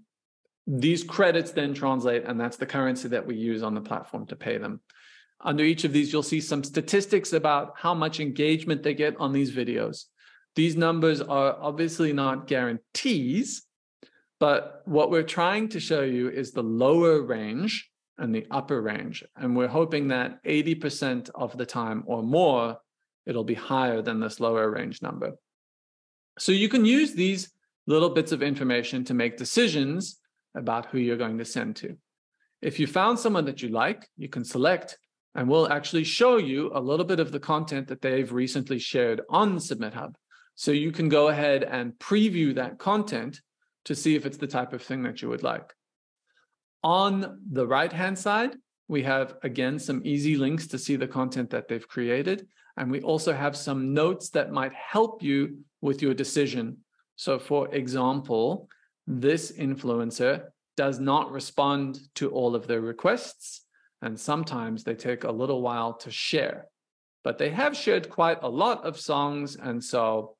these 0.78 1.02
credits 1.02 1.50
then 1.50 1.74
translate, 1.74 2.24
and 2.24 2.38
that's 2.38 2.56
the 2.56 2.66
currency 2.66 3.08
that 3.08 3.26
we 3.26 3.34
use 3.34 3.62
on 3.62 3.74
the 3.74 3.80
platform 3.80 4.24
to 4.26 4.36
pay 4.36 4.56
them. 4.56 4.80
Under 5.40 5.64
each 5.64 5.82
of 5.84 5.92
these, 5.92 6.12
you'll 6.12 6.22
see 6.22 6.40
some 6.40 6.62
statistics 6.62 7.32
about 7.32 7.72
how 7.76 7.92
much 7.92 8.20
engagement 8.20 8.84
they 8.84 8.94
get 8.94 9.16
on 9.18 9.32
these 9.32 9.50
videos. 9.50 10.04
These 10.54 10.76
numbers 10.76 11.20
are 11.20 11.56
obviously 11.60 12.12
not 12.12 12.46
guarantees, 12.46 13.62
but 14.38 14.82
what 14.84 15.10
we're 15.10 15.24
trying 15.24 15.68
to 15.70 15.80
show 15.80 16.02
you 16.02 16.28
is 16.28 16.52
the 16.52 16.62
lower 16.62 17.20
range 17.22 17.90
and 18.18 18.32
the 18.32 18.46
upper 18.50 18.80
range. 18.80 19.24
And 19.36 19.56
we're 19.56 19.68
hoping 19.68 20.08
that 20.08 20.42
80% 20.44 21.30
of 21.34 21.56
the 21.56 21.66
time 21.66 22.04
or 22.06 22.22
more, 22.22 22.78
it'll 23.26 23.44
be 23.44 23.54
higher 23.54 24.02
than 24.02 24.20
this 24.20 24.38
lower 24.38 24.70
range 24.70 25.02
number. 25.02 25.32
So 26.38 26.52
you 26.52 26.68
can 26.68 26.84
use 26.84 27.12
these 27.12 27.50
little 27.88 28.10
bits 28.10 28.30
of 28.30 28.42
information 28.42 29.04
to 29.04 29.14
make 29.14 29.36
decisions 29.36 30.19
about 30.54 30.86
who 30.86 30.98
you're 30.98 31.16
going 31.16 31.38
to 31.38 31.44
send 31.44 31.76
to. 31.76 31.96
If 32.62 32.78
you 32.78 32.86
found 32.86 33.18
someone 33.18 33.44
that 33.46 33.62
you 33.62 33.68
like, 33.68 34.08
you 34.16 34.28
can 34.28 34.44
select 34.44 34.98
and 35.34 35.48
we'll 35.48 35.72
actually 35.72 36.04
show 36.04 36.38
you 36.38 36.70
a 36.74 36.80
little 36.80 37.06
bit 37.06 37.20
of 37.20 37.32
the 37.32 37.40
content 37.40 37.88
that 37.88 38.02
they've 38.02 38.32
recently 38.32 38.78
shared 38.78 39.22
on 39.30 39.56
SubmitHub. 39.58 40.14
So 40.56 40.72
you 40.72 40.92
can 40.92 41.08
go 41.08 41.28
ahead 41.28 41.62
and 41.62 41.92
preview 41.98 42.54
that 42.56 42.78
content 42.78 43.40
to 43.84 43.94
see 43.94 44.16
if 44.16 44.26
it's 44.26 44.36
the 44.36 44.46
type 44.46 44.72
of 44.72 44.82
thing 44.82 45.02
that 45.04 45.22
you 45.22 45.28
would 45.28 45.42
like. 45.42 45.72
On 46.82 47.40
the 47.50 47.66
right-hand 47.66 48.18
side, 48.18 48.56
we 48.88 49.02
have, 49.04 49.36
again, 49.42 49.78
some 49.78 50.02
easy 50.04 50.36
links 50.36 50.66
to 50.66 50.78
see 50.78 50.96
the 50.96 51.06
content 51.06 51.48
that 51.50 51.68
they've 51.68 51.86
created. 51.86 52.46
And 52.76 52.90
we 52.90 53.00
also 53.00 53.32
have 53.32 53.56
some 53.56 53.94
notes 53.94 54.30
that 54.30 54.52
might 54.52 54.72
help 54.72 55.22
you 55.22 55.58
with 55.80 56.02
your 56.02 56.14
decision. 56.14 56.78
So 57.16 57.38
for 57.38 57.72
example, 57.74 58.68
this 59.10 59.52
influencer 59.52 60.44
does 60.76 61.00
not 61.00 61.32
respond 61.32 61.98
to 62.14 62.30
all 62.30 62.54
of 62.54 62.66
their 62.66 62.80
requests 62.80 63.64
and 64.02 64.18
sometimes 64.18 64.84
they 64.84 64.94
take 64.94 65.24
a 65.24 65.32
little 65.32 65.62
while 65.62 65.94
to 65.94 66.10
share. 66.10 66.66
But 67.22 67.38
they 67.38 67.50
have 67.50 67.76
shared 67.76 68.08
quite 68.08 68.42
a 68.42 68.48
lot 68.48 68.84
of 68.86 68.98
songs, 68.98 69.56
and 69.56 69.82
so 69.82 70.36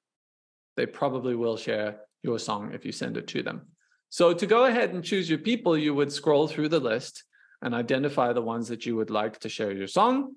they 0.77 0.87
probably 0.87 1.35
will 1.35 1.57
share 1.57 2.01
your 2.23 2.39
song 2.39 2.73
if 2.73 2.87
you 2.87 2.93
send 2.93 3.17
it 3.17 3.27
to 3.29 3.43
them. 3.43 3.67
So 4.09 4.33
to 4.33 4.47
go 4.47 4.65
ahead 4.65 4.95
and 4.95 5.05
choose 5.05 5.29
your 5.29 5.39
people, 5.39 5.77
you 5.77 5.95
would 5.95 6.11
scroll 6.11 6.49
through 6.49 6.71
the 6.71 6.81
list 6.81 7.25
and 7.63 7.75
identify 7.75 8.33
the 8.33 8.43
ones 8.43 8.69
that 8.69 8.87
you 8.87 8.97
would 8.97 9.11
like 9.11 9.39
to 9.41 9.49
share 9.49 9.73
your 9.73 9.87
song. 9.87 10.37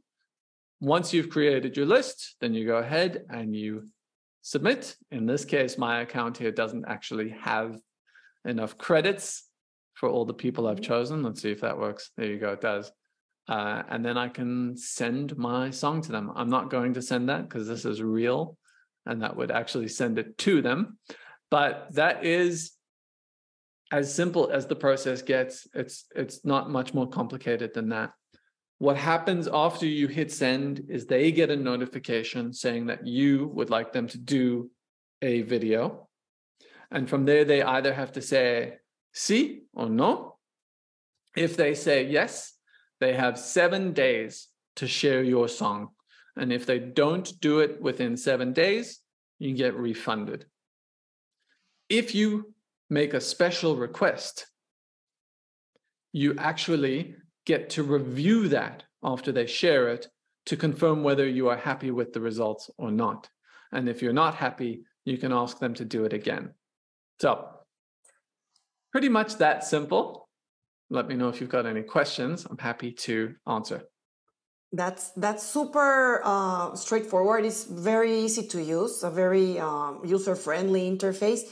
Once 0.82 1.14
you've 1.14 1.30
created 1.30 1.78
your 1.78 1.86
list, 1.86 2.36
then 2.42 2.54
you 2.54 2.66
go 2.66 2.78
ahead 2.78 3.24
and 3.30 3.56
you 3.56 3.88
submit. 4.42 4.98
In 5.12 5.26
this 5.26 5.46
case, 5.46 5.78
my 5.78 6.02
account 6.02 6.38
here 6.38 6.52
doesn't 6.52 6.86
actually 6.86 7.30
have 7.30 7.80
enough 8.46 8.78
credits 8.78 9.48
for 9.94 10.10
all 10.10 10.26
the 10.26 10.34
people 10.34 10.68
I've 10.68 10.82
chosen. 10.82 11.24
Let's 11.24 11.42
see 11.42 11.52
if 11.52 11.62
that 11.62 11.78
works. 11.78 12.12
There 12.18 12.28
you 12.28 12.40
go, 12.40 12.54
it 12.54 12.62
does 12.62 12.92
uh, 13.48 13.84
and 13.90 14.06
then 14.06 14.18
I 14.18 14.30
can 14.30 14.78
send 14.78 15.38
my 15.38 15.70
song 15.70 16.02
to 16.02 16.12
them. 16.12 16.32
I'm 16.36 16.50
not 16.50 16.70
going 16.70 16.94
to 16.94 17.02
send 17.02 17.30
that 17.30 17.48
because 17.48 17.68
this 17.68 17.86
is 17.86 18.02
real, 18.02 18.58
and 19.06 19.22
that 19.22 19.36
would 19.36 19.52
actually 19.52 19.90
send 19.90 20.18
it 20.18 20.38
to 20.40 20.62
them. 20.62 20.98
But 21.52 21.88
that 21.92 22.26
is 22.26 22.72
as 23.92 24.14
simple 24.14 24.50
as 24.50 24.66
the 24.66 24.76
process 24.76 25.22
gets. 25.22 25.68
It's 25.74 26.06
it's 26.16 26.46
not 26.46 26.70
much 26.70 26.94
more 26.94 27.08
complicated 27.08 27.74
than 27.74 27.90
that. 27.90 28.12
What 28.80 28.98
happens 28.98 29.48
after 29.52 29.86
you 29.86 30.08
hit 30.08 30.32
send 30.32 30.86
is 30.90 31.06
they 31.06 31.32
get 31.32 31.52
a 31.52 31.56
notification 31.56 32.54
saying 32.54 32.88
that 32.88 33.06
you 33.06 33.48
would 33.54 33.70
like 33.70 33.94
them 33.94 34.08
to 34.08 34.18
do 34.18 34.72
a 35.22 35.42
video. 35.42 36.08
And 36.94 37.10
from 37.10 37.26
there, 37.26 37.44
they 37.44 37.64
either 37.64 37.94
have 37.94 38.12
to 38.14 38.22
say 38.22 38.76
sí 39.14 39.64
or 39.74 39.90
no. 39.90 40.38
If 41.36 41.58
they 41.58 41.74
say 41.74 42.06
yes, 42.06 42.54
they 43.00 43.14
have 43.14 43.40
seven 43.40 43.94
days 43.94 44.48
to 44.76 44.88
share 44.88 45.24
your 45.24 45.48
song. 45.48 45.90
And 46.36 46.54
if 46.54 46.66
they 46.68 46.80
don't 46.80 47.30
do 47.42 47.60
it 47.60 47.82
within 47.82 48.16
seven 48.16 48.54
days, 48.54 49.00
you 49.40 49.56
get 49.56 49.76
refunded. 49.76 50.46
If 51.90 52.14
you 52.14 52.54
make 52.90 53.16
a 53.16 53.22
special 53.22 53.76
request, 53.76 54.46
you 56.12 56.36
actually 56.38 57.16
get 57.46 57.72
to 57.72 57.84
review 57.84 58.48
that 58.50 58.84
after 59.04 59.32
they 59.32 59.48
share 59.48 59.90
it 59.90 60.08
to 60.46 60.56
confirm 60.56 61.04
whether 61.04 61.28
you 61.28 61.50
are 61.50 61.58
happy 61.58 61.90
with 61.90 62.14
the 62.14 62.22
results 62.22 62.70
or 62.78 62.92
not. 62.92 63.30
And 63.72 63.90
if 63.90 64.02
you're 64.02 64.14
not 64.14 64.36
happy, 64.36 64.84
you 65.06 65.18
can 65.18 65.34
ask 65.34 65.58
them 65.60 65.74
to 65.76 65.86
do 65.86 66.06
it 66.06 66.14
again. 66.14 66.54
So, 67.24 67.48
pretty 68.92 69.08
much 69.08 69.38
that 69.38 69.64
simple. 69.64 70.28
Let 70.90 71.08
me 71.08 71.16
know 71.16 71.30
if 71.30 71.40
you've 71.40 71.56
got 71.58 71.66
any 71.66 71.82
questions. 71.82 72.46
I'm 72.50 72.58
happy 72.58 72.92
to 73.08 73.36
answer. 73.48 73.84
That's 74.74 75.12
that's 75.12 75.42
super 75.42 76.20
uh, 76.26 76.76
straightforward. 76.76 77.46
It's 77.46 77.64
very 77.64 78.14
easy 78.26 78.46
to 78.48 78.62
use, 78.62 79.04
a 79.04 79.10
very 79.10 79.58
um, 79.58 80.02
user 80.04 80.36
friendly 80.36 80.84
interface. 80.92 81.44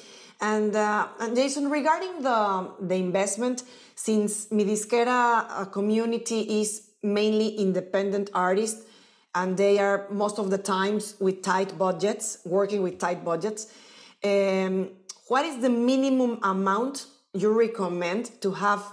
And, 0.41 0.75
uh, 0.75 1.07
and 1.21 1.37
Jason, 1.37 1.69
regarding 1.69 2.21
the 2.21 2.39
the 2.81 2.95
investment, 2.95 3.63
since 3.95 4.47
Midisquera 4.47 5.21
uh, 5.47 5.65
community 5.77 6.41
is 6.59 6.69
mainly 7.01 7.47
independent 7.65 8.29
artists, 8.33 8.81
and 9.35 9.55
they 9.55 9.79
are 9.79 10.07
most 10.11 10.37
of 10.37 10.49
the 10.49 10.57
times 10.57 11.15
with 11.21 11.41
tight 11.41 11.77
budgets, 11.77 12.39
working 12.43 12.83
with 12.83 12.99
tight 12.99 13.23
budgets. 13.23 13.71
Um, 14.23 14.89
what 15.31 15.45
is 15.45 15.59
the 15.59 15.69
minimum 15.69 16.39
amount 16.43 17.05
you 17.33 17.57
recommend 17.57 18.41
to 18.41 18.51
have 18.51 18.83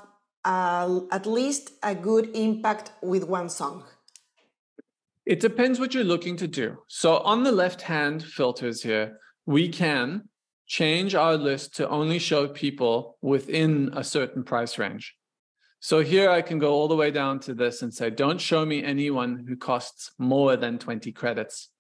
uh, 0.45 1.01
at 1.11 1.27
least 1.27 1.73
a 1.83 1.97
good 1.97 2.31
impact 2.33 2.93
with 3.03 3.25
one 3.25 3.49
song? 3.49 3.83
It 5.27 5.41
depends 5.41 5.81
what 5.81 5.95
you're 5.95 6.05
looking 6.05 6.37
to 6.37 6.47
do. 6.47 6.77
So 6.87 7.17
on 7.33 7.43
the 7.43 7.51
left 7.51 7.83
hand 7.83 8.23
filters 8.23 8.85
here, 8.85 9.19
we 9.47 9.69
can 9.69 10.29
change 10.69 11.17
our 11.17 11.37
list 11.37 11.75
to 11.79 11.89
only 11.89 12.21
show 12.21 12.47
people 12.47 13.19
within 13.21 13.91
a 13.93 14.05
certain 14.05 14.45
price 14.45 14.79
range. 14.79 15.17
So 15.81 16.05
here 16.05 16.31
I 16.31 16.43
can 16.43 16.61
go 16.61 16.73
all 16.73 16.87
the 16.87 16.95
way 16.95 17.11
down 17.11 17.41
to 17.41 17.53
this 17.53 17.83
and 17.83 17.93
say, 17.93 18.11
don't 18.11 18.41
show 18.41 18.65
me 18.65 18.85
anyone 18.85 19.45
who 19.49 19.57
costs 19.57 20.13
more 20.19 20.55
than 20.55 20.79
20 20.79 21.11
credits. 21.11 21.71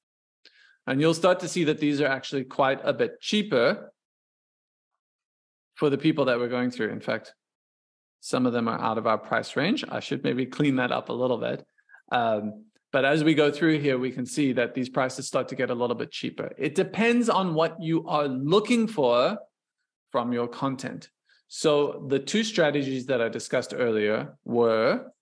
And 0.84 1.00
you'll 1.00 1.14
start 1.14 1.38
to 1.40 1.48
see 1.48 1.62
that 1.62 1.78
these 1.78 2.00
are 2.00 2.08
actually 2.08 2.42
quite 2.42 2.80
a 2.82 2.92
bit 2.92 3.20
cheaper 3.20 3.92
for 5.78 5.90
the 5.90 5.98
people 5.98 6.24
that 6.24 6.38
we're 6.38 6.48
going 6.48 6.70
through. 6.70 6.90
In 6.90 7.00
fact, 7.00 7.34
some 8.20 8.46
of 8.46 8.52
them 8.52 8.66
are 8.66 8.80
out 8.80 8.98
of 8.98 9.06
our 9.06 9.16
price 9.16 9.54
range. 9.54 9.84
I 9.88 10.00
should 10.00 10.24
maybe 10.24 10.44
clean 10.44 10.76
that 10.76 10.90
up 10.90 11.08
a 11.08 11.12
little 11.12 11.38
bit. 11.38 11.64
Um, 12.10 12.64
but 12.90 13.04
as 13.04 13.22
we 13.22 13.34
go 13.34 13.52
through 13.52 13.78
here, 13.78 13.96
we 13.96 14.10
can 14.10 14.26
see 14.26 14.52
that 14.54 14.74
these 14.74 14.88
prices 14.88 15.28
start 15.28 15.46
to 15.48 15.54
get 15.54 15.70
a 15.70 15.74
little 15.74 15.94
bit 15.94 16.10
cheaper. 16.10 16.50
It 16.58 16.74
depends 16.74 17.28
on 17.28 17.54
what 17.54 17.80
you 17.80 18.04
are 18.06 18.26
looking 18.26 18.88
for 18.88 19.38
from 20.10 20.32
your 20.32 20.48
content. 20.48 21.10
So 21.46 22.04
the 22.08 22.18
two 22.18 22.42
strategies 22.42 23.06
that 23.06 23.20
I 23.22 23.28
discussed 23.28 23.72
earlier 23.76 24.36
were 24.44 25.12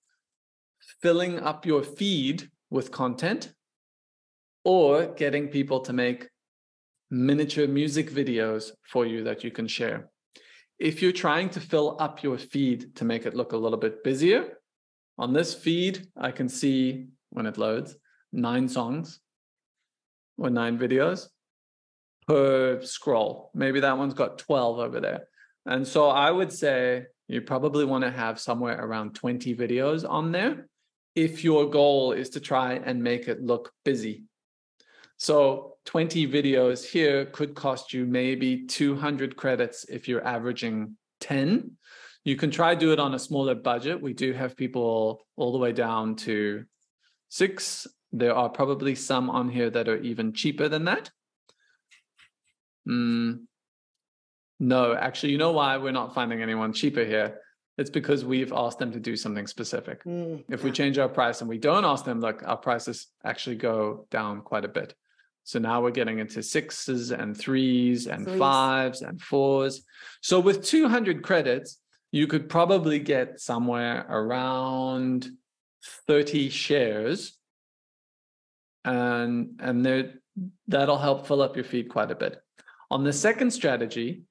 filling 1.02 1.38
up 1.40 1.66
your 1.66 1.82
feed 1.82 2.48
with 2.70 2.90
content 2.90 3.52
or 4.64 5.06
getting 5.06 5.48
people 5.48 5.80
to 5.80 5.92
make 5.92 6.28
miniature 7.10 7.66
music 7.66 8.10
videos 8.10 8.70
for 8.90 9.04
you 9.04 9.24
that 9.24 9.44
you 9.44 9.50
can 9.50 9.66
share. 9.66 10.08
If 10.78 11.00
you're 11.00 11.12
trying 11.12 11.50
to 11.50 11.60
fill 11.60 11.96
up 11.98 12.22
your 12.22 12.38
feed 12.38 12.96
to 12.96 13.04
make 13.04 13.24
it 13.26 13.34
look 13.34 13.52
a 13.52 13.56
little 13.56 13.78
bit 13.78 14.04
busier, 14.04 14.58
on 15.18 15.32
this 15.32 15.54
feed, 15.54 16.06
I 16.16 16.30
can 16.30 16.48
see 16.48 17.06
when 17.30 17.46
it 17.46 17.56
loads, 17.56 17.96
nine 18.32 18.68
songs 18.68 19.20
or 20.36 20.50
nine 20.50 20.78
videos 20.78 21.28
per 22.26 22.82
scroll. 22.82 23.50
Maybe 23.54 23.80
that 23.80 23.96
one's 23.96 24.14
got 24.14 24.38
12 24.38 24.78
over 24.78 25.00
there. 25.00 25.28
And 25.64 25.86
so 25.86 26.08
I 26.10 26.30
would 26.30 26.52
say 26.52 27.06
you 27.28 27.40
probably 27.40 27.84
want 27.84 28.04
to 28.04 28.10
have 28.10 28.38
somewhere 28.38 28.78
around 28.78 29.14
20 29.14 29.54
videos 29.56 30.08
on 30.08 30.32
there 30.32 30.68
if 31.14 31.42
your 31.42 31.70
goal 31.70 32.12
is 32.12 32.30
to 32.30 32.40
try 32.40 32.74
and 32.74 33.02
make 33.02 33.26
it 33.26 33.42
look 33.42 33.72
busy. 33.84 34.24
So 35.18 35.76
20 35.86 36.28
videos 36.28 36.84
here 36.84 37.26
could 37.26 37.54
cost 37.54 37.92
you 37.92 38.04
maybe 38.04 38.66
200 38.66 39.36
credits 39.36 39.84
if 39.88 40.08
you're 40.08 40.26
averaging 40.26 40.96
10. 41.20 41.72
You 42.24 42.36
can 42.36 42.50
try 42.50 42.74
do 42.74 42.92
it 42.92 42.98
on 42.98 43.14
a 43.14 43.18
smaller 43.18 43.54
budget. 43.54 44.02
We 44.02 44.12
do 44.12 44.32
have 44.32 44.56
people 44.56 45.24
all 45.36 45.52
the 45.52 45.58
way 45.58 45.72
down 45.72 46.16
to 46.16 46.64
six. 47.28 47.86
There 48.12 48.34
are 48.34 48.48
probably 48.48 48.94
some 48.94 49.30
on 49.30 49.48
here 49.48 49.70
that 49.70 49.88
are 49.88 49.98
even 49.98 50.32
cheaper 50.32 50.68
than 50.68 50.84
that. 50.84 51.10
Mm, 52.88 53.44
no, 54.58 54.94
actually, 54.94 55.32
you 55.32 55.38
know 55.38 55.52
why 55.52 55.76
we're 55.76 55.92
not 55.92 56.14
finding 56.14 56.42
anyone 56.42 56.72
cheaper 56.72 57.04
here? 57.04 57.40
It's 57.78 57.90
because 57.90 58.24
we've 58.24 58.52
asked 58.52 58.78
them 58.78 58.92
to 58.92 59.00
do 59.00 59.16
something 59.16 59.46
specific. 59.46 60.02
Mm, 60.04 60.44
if 60.48 60.64
we 60.64 60.70
change 60.70 60.98
our 60.98 61.08
price 61.08 61.40
and 61.40 61.48
we 61.48 61.58
don't 61.58 61.84
ask 61.84 62.04
them, 62.04 62.20
look, 62.20 62.42
our 62.46 62.56
prices 62.56 63.08
actually 63.24 63.56
go 63.56 64.06
down 64.10 64.40
quite 64.40 64.64
a 64.64 64.68
bit. 64.68 64.94
So 65.46 65.60
now 65.60 65.80
we're 65.80 65.92
getting 65.92 66.18
into 66.18 66.42
sixes 66.42 67.12
and 67.12 67.36
threes 67.36 68.08
and 68.08 68.24
threes. 68.24 68.38
fives 68.38 69.02
and 69.02 69.22
fours. 69.22 69.84
So 70.20 70.40
with 70.40 70.64
200 70.64 71.22
credits, 71.22 71.78
you 72.10 72.26
could 72.26 72.48
probably 72.48 72.98
get 72.98 73.38
somewhere 73.38 74.04
around 74.08 75.30
30 76.08 76.48
shares 76.48 77.38
and 78.84 79.50
and 79.60 79.86
there 79.86 80.14
that'll 80.66 80.98
help 80.98 81.28
fill 81.28 81.42
up 81.42 81.54
your 81.54 81.64
feed 81.64 81.88
quite 81.88 82.10
a 82.10 82.14
bit 82.14 82.40
on 82.90 83.04
the 83.04 83.12
second 83.12 83.50
strategy 83.52 84.22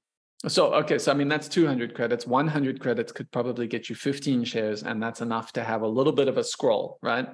so 0.47 0.73
okay 0.73 0.97
so 0.97 1.11
i 1.11 1.15
mean 1.15 1.27
that's 1.27 1.47
200 1.47 1.93
credits 1.93 2.27
100 2.27 2.79
credits 2.79 3.11
could 3.11 3.29
probably 3.31 3.67
get 3.67 3.89
you 3.89 3.95
15 3.95 4.43
shares 4.43 4.83
and 4.83 5.01
that's 5.01 5.21
enough 5.21 5.53
to 5.53 5.63
have 5.63 5.81
a 5.81 5.87
little 5.87 6.13
bit 6.13 6.27
of 6.27 6.37
a 6.37 6.43
scroll 6.43 6.97
right 7.01 7.27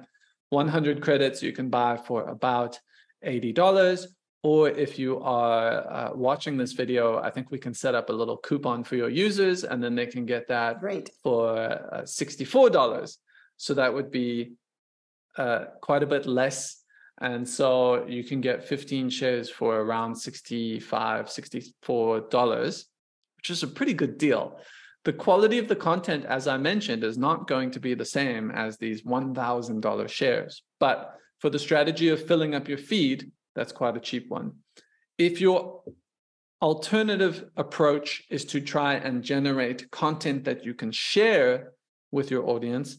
100 0.50 1.00
credits 1.00 1.42
you 1.42 1.52
can 1.52 1.68
buy 1.68 1.96
for 1.96 2.28
about 2.28 2.78
$80 3.24 4.06
or 4.44 4.68
if 4.68 4.98
you 4.98 5.20
are 5.20 5.88
uh, 5.88 6.10
watching 6.14 6.56
this 6.56 6.72
video 6.72 7.18
i 7.18 7.30
think 7.30 7.50
we 7.50 7.58
can 7.58 7.74
set 7.74 7.94
up 7.94 8.10
a 8.10 8.12
little 8.12 8.36
coupon 8.36 8.82
for 8.82 8.96
your 8.96 9.08
users 9.08 9.64
and 9.64 9.82
then 9.82 9.94
they 9.94 10.06
can 10.06 10.26
get 10.26 10.48
that 10.48 10.80
Great. 10.80 11.10
for 11.22 11.58
uh, 11.58 12.02
$64 12.02 13.16
so 13.56 13.74
that 13.74 13.94
would 13.94 14.10
be 14.10 14.52
uh, 15.36 15.66
quite 15.80 16.02
a 16.02 16.06
bit 16.06 16.26
less. 16.26 16.82
And 17.20 17.48
so 17.48 18.04
you 18.06 18.24
can 18.24 18.40
get 18.40 18.64
15 18.64 19.10
shares 19.10 19.48
for 19.48 19.76
around 19.76 20.14
$65, 20.14 20.82
$64, 20.82 22.84
which 23.36 23.50
is 23.50 23.62
a 23.62 23.68
pretty 23.68 23.94
good 23.94 24.18
deal. 24.18 24.58
The 25.04 25.12
quality 25.12 25.58
of 25.58 25.68
the 25.68 25.76
content, 25.76 26.24
as 26.24 26.48
I 26.48 26.56
mentioned, 26.56 27.04
is 27.04 27.18
not 27.18 27.48
going 27.48 27.70
to 27.72 27.80
be 27.80 27.92
the 27.94 28.04
same 28.04 28.50
as 28.50 28.78
these 28.78 29.02
$1,000 29.02 30.08
shares. 30.08 30.62
But 30.78 31.16
for 31.42 31.50
the 31.50 31.58
strategy 31.58 32.08
of 32.08 32.24
filling 32.24 32.54
up 32.54 32.68
your 32.68 32.78
feed, 32.78 33.32
that's 33.56 33.72
quite 33.72 33.96
a 33.96 34.00
cheap 34.00 34.30
one. 34.30 34.52
If 35.18 35.40
your 35.40 35.82
alternative 36.62 37.50
approach 37.56 38.22
is 38.30 38.44
to 38.44 38.60
try 38.60 38.94
and 38.94 39.24
generate 39.24 39.90
content 39.90 40.44
that 40.44 40.64
you 40.64 40.72
can 40.72 40.92
share 40.92 41.72
with 42.12 42.30
your 42.30 42.48
audience, 42.48 42.96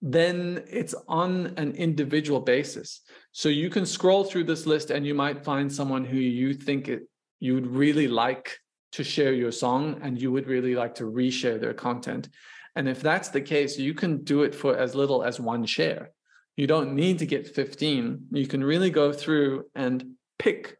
then 0.00 0.64
it's 0.70 0.94
on 1.06 1.52
an 1.58 1.72
individual 1.72 2.40
basis. 2.40 3.02
So 3.32 3.50
you 3.50 3.68
can 3.68 3.84
scroll 3.84 4.24
through 4.24 4.44
this 4.44 4.64
list 4.64 4.90
and 4.90 5.06
you 5.06 5.14
might 5.14 5.44
find 5.44 5.70
someone 5.70 6.06
who 6.06 6.16
you 6.16 6.54
think 6.54 6.88
it, 6.88 7.02
you 7.40 7.52
would 7.52 7.66
really 7.66 8.08
like 8.08 8.56
to 8.92 9.04
share 9.04 9.34
your 9.34 9.52
song 9.52 10.00
and 10.02 10.20
you 10.20 10.32
would 10.32 10.46
really 10.46 10.74
like 10.74 10.94
to 10.94 11.04
reshare 11.04 11.60
their 11.60 11.74
content. 11.74 12.30
And 12.74 12.88
if 12.88 13.02
that's 13.02 13.28
the 13.28 13.42
case, 13.42 13.78
you 13.78 13.92
can 13.92 14.24
do 14.24 14.44
it 14.44 14.54
for 14.54 14.74
as 14.74 14.94
little 14.94 15.22
as 15.22 15.38
one 15.38 15.66
share. 15.66 16.12
You 16.56 16.66
don't 16.66 16.94
need 16.94 17.18
to 17.20 17.26
get 17.26 17.54
15. 17.54 18.26
You 18.32 18.46
can 18.46 18.62
really 18.62 18.90
go 18.90 19.12
through 19.12 19.66
and 19.74 20.14
pick 20.38 20.76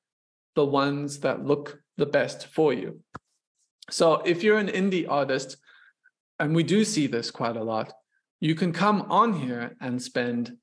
the 0.54 0.64
ones 0.64 1.20
that 1.20 1.44
look 1.44 1.80
the 1.96 2.06
best 2.06 2.46
for 2.48 2.72
you. 2.72 3.00
So 3.90 4.22
if 4.24 4.42
you're 4.42 4.58
an 4.58 4.68
indie 4.68 5.08
artist, 5.08 5.56
and 6.38 6.54
we 6.54 6.62
do 6.62 6.84
see 6.84 7.06
this 7.06 7.30
quite 7.30 7.56
a 7.56 7.62
lot, 7.62 7.92
you 8.40 8.54
can 8.54 8.72
come 8.72 9.02
on 9.02 9.32
here 9.32 9.76
and 9.80 10.02
spend 10.02 10.56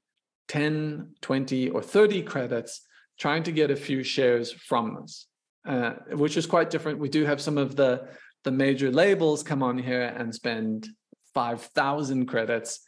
10, 0.50 1.15
20, 1.22 1.69
or 1.69 1.82
30 1.82 2.24
credits 2.24 2.82
trying 3.19 3.43
to 3.43 3.52
get 3.52 3.72
a 3.72 3.76
few 3.76 4.04
shares 4.04 4.52
from 4.52 4.98
us, 5.02 5.28
uh, 5.67 5.91
which 6.12 6.38
is 6.38 6.45
quite 6.45 6.69
different. 6.69 7.00
We 7.00 7.10
do 7.10 7.26
have 7.26 7.41
some 7.41 7.58
of 7.58 7.76
the 7.76 8.10
the 8.43 8.52
major 8.52 8.89
labels 8.89 9.43
come 9.43 9.62
on 9.62 9.78
here 9.78 10.13
and 10.17 10.34
spend 10.34 10.88
5,000 11.34 12.26
credits 12.26 12.80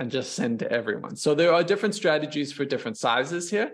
and 0.00 0.10
just 0.10 0.32
send 0.32 0.58
to 0.58 0.72
everyone. 0.72 1.14
So 1.14 1.34
there 1.34 1.52
are 1.52 1.62
different 1.62 1.94
strategies 1.94 2.54
for 2.54 2.64
different 2.64 2.96
sizes 2.96 3.50
here. 3.50 3.72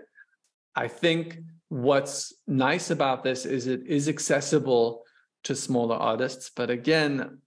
I 0.75 0.89
think 0.89 1.39
what's 1.69 2.33
nice 2.45 2.91
about 2.91 3.23
this 3.23 3.45
is 3.45 3.65
it 3.67 3.87
is 3.87 4.09
accessible 4.09 5.03
to 5.45 5.55
smaller 5.55 5.95
artists. 5.95 6.51
But 6.53 6.69
again, 6.69 7.37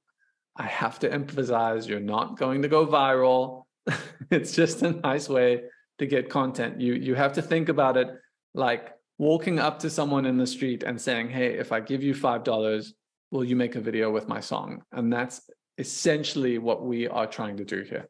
I 0.56 0.62
have 0.62 0.98
to 1.00 1.12
emphasize 1.12 1.86
you're 1.86 2.00
not 2.00 2.38
going 2.38 2.62
to 2.62 2.68
go 2.68 2.86
viral. 2.86 3.64
it's 4.30 4.52
just 4.52 4.80
a 4.80 4.92
nice 4.92 5.28
way 5.28 5.64
to 5.98 6.06
get 6.06 6.30
content. 6.30 6.80
You 6.80 6.94
you 6.94 7.14
have 7.14 7.34
to 7.34 7.42
think 7.42 7.68
about 7.68 7.98
it 7.98 8.08
like 8.54 8.94
walking 9.18 9.58
up 9.58 9.80
to 9.80 9.90
someone 9.90 10.24
in 10.24 10.38
the 10.38 10.46
street 10.46 10.84
and 10.84 10.98
saying, 10.98 11.28
"Hey, 11.28 11.58
if 11.58 11.70
I 11.70 11.80
give 11.80 12.02
you 12.02 12.14
$5, 12.14 12.92
will 13.30 13.44
you 13.44 13.56
make 13.56 13.76
a 13.76 13.80
video 13.80 14.10
with 14.10 14.26
my 14.26 14.40
song?" 14.40 14.82
And 14.90 15.12
that's 15.12 15.42
essentially 15.76 16.56
what 16.56 16.82
we 16.82 17.08
are 17.08 17.26
trying 17.26 17.58
to 17.58 17.64
do 17.64 17.82
here. 17.82 18.08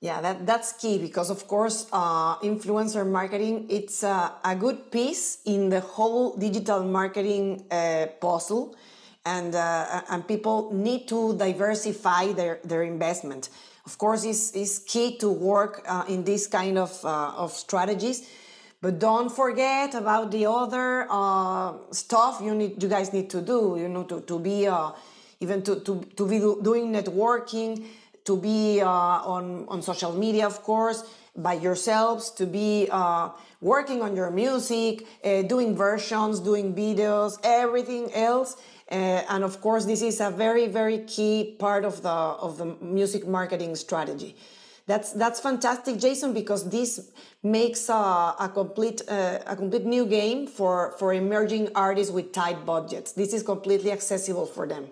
Yeah, 0.00 0.22
that, 0.22 0.46
that's 0.46 0.72
key 0.72 0.96
because, 0.96 1.28
of 1.28 1.46
course, 1.46 1.86
uh, 1.92 2.38
influencer 2.38 3.06
marketing 3.06 3.66
it's 3.68 4.02
a, 4.02 4.32
a, 4.42 4.56
good 4.56 4.90
piece 4.90 5.40
in 5.44 5.68
the 5.68 5.80
whole 5.80 6.34
digital 6.38 6.82
marketing 6.84 7.66
uh, 7.70 8.06
puzzle, 8.18 8.74
and 9.26 9.54
uh, 9.54 10.00
and 10.08 10.26
people 10.26 10.72
need 10.72 11.06
to 11.08 11.36
diversify 11.36 12.32
their 12.32 12.60
their 12.64 12.82
investment. 12.82 13.50
Of 13.84 13.98
course, 13.98 14.24
it's, 14.24 14.52
it's 14.56 14.78
key 14.78 15.18
to 15.18 15.28
work 15.28 15.82
uh, 15.86 16.04
in 16.08 16.24
this 16.24 16.46
kind 16.46 16.78
of 16.78 17.04
uh, 17.04 17.34
of 17.36 17.52
strategies, 17.52 18.26
but 18.80 18.98
don't 18.98 19.30
forget 19.30 19.94
about 19.94 20.30
the 20.30 20.46
other 20.46 21.06
stuff 21.90 22.40
you 22.42 22.54
need 22.54 22.82
you 22.82 22.88
guys 22.88 23.12
need 23.12 23.28
to 23.28 23.42
do. 23.42 23.76
You 23.78 23.88
know, 23.90 24.04
to 24.04 24.22
to 24.22 24.38
be 24.38 24.66
even 25.40 25.62
to 25.62 25.80
to 25.80 26.00
to 26.16 26.26
be 26.26 26.38
doing 26.38 26.90
networking 26.90 27.84
to 28.24 28.36
be 28.36 28.80
uh, 28.80 28.88
on, 28.88 29.66
on 29.68 29.82
social 29.82 30.12
media, 30.12 30.46
of 30.46 30.62
course, 30.62 31.04
by 31.36 31.54
yourselves, 31.54 32.30
to 32.32 32.46
be 32.46 32.88
uh, 32.90 33.30
working 33.60 34.02
on 34.02 34.16
your 34.16 34.30
music, 34.30 35.06
uh, 35.24 35.42
doing 35.42 35.76
versions, 35.76 36.40
doing 36.40 36.74
videos, 36.74 37.38
everything 37.44 38.12
else. 38.14 38.56
Uh, 38.90 39.22
and 39.28 39.44
of 39.44 39.60
course, 39.60 39.84
this 39.84 40.02
is 40.02 40.20
a 40.20 40.30
very, 40.30 40.66
very 40.66 40.98
key 41.04 41.56
part 41.58 41.84
of 41.84 42.02
the 42.02 42.08
of 42.08 42.58
the 42.58 42.66
music 42.80 43.26
marketing 43.26 43.76
strategy. 43.76 44.34
That's 44.86 45.12
that's 45.12 45.38
fantastic, 45.38 45.98
Jason, 45.98 46.34
because 46.34 46.68
this 46.68 47.12
makes 47.44 47.88
a, 47.88 48.34
a 48.40 48.50
complete 48.52 49.02
uh, 49.08 49.38
a 49.46 49.54
complete 49.54 49.84
new 49.84 50.04
game 50.04 50.48
for 50.48 50.92
for 50.98 51.14
emerging 51.14 51.68
artists 51.76 52.12
with 52.12 52.32
tight 52.32 52.66
budgets. 52.66 53.12
This 53.12 53.32
is 53.32 53.44
completely 53.44 53.92
accessible 53.92 54.46
for 54.46 54.66
them. 54.66 54.88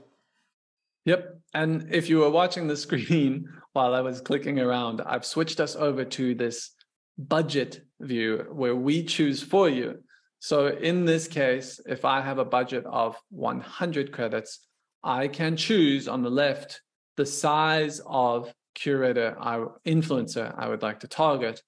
Yep. 1.05 1.38
And 1.55 1.89
if 1.91 2.09
you 2.09 2.19
were 2.19 2.31
watching 2.31 2.67
the 2.67 2.77
screen 2.87 3.49
while 3.73 3.95
I 3.95 4.01
was 4.01 4.21
clicking 4.21 4.59
around, 4.59 5.01
I've 5.01 5.25
switched 5.25 5.61
us 5.61 5.77
over 5.77 6.05
to 6.05 6.35
this 6.35 6.71
budget 7.17 7.81
view 8.01 8.47
where 8.51 8.77
we 8.77 9.05
choose 9.05 9.43
for 9.43 9.69
you. 9.69 10.03
So 10.41 10.69
in 10.69 11.05
this 11.05 11.27
case, 11.27 11.81
if 11.87 12.05
I 12.05 12.21
have 12.21 12.39
a 12.39 12.45
budget 12.45 12.85
of 12.87 13.17
100 13.31 14.13
credits, 14.13 14.61
I 15.03 15.29
can 15.29 15.57
choose 15.57 16.07
on 16.07 16.23
the 16.23 16.31
left 16.31 16.81
the 17.17 17.27
size 17.27 18.01
of 18.07 18.53
curator, 18.75 19.37
our 19.41 19.81
influencer 19.85 20.55
I 20.57 20.69
would 20.69 20.83
like 20.83 21.01
to 21.01 21.09
target. 21.09 21.61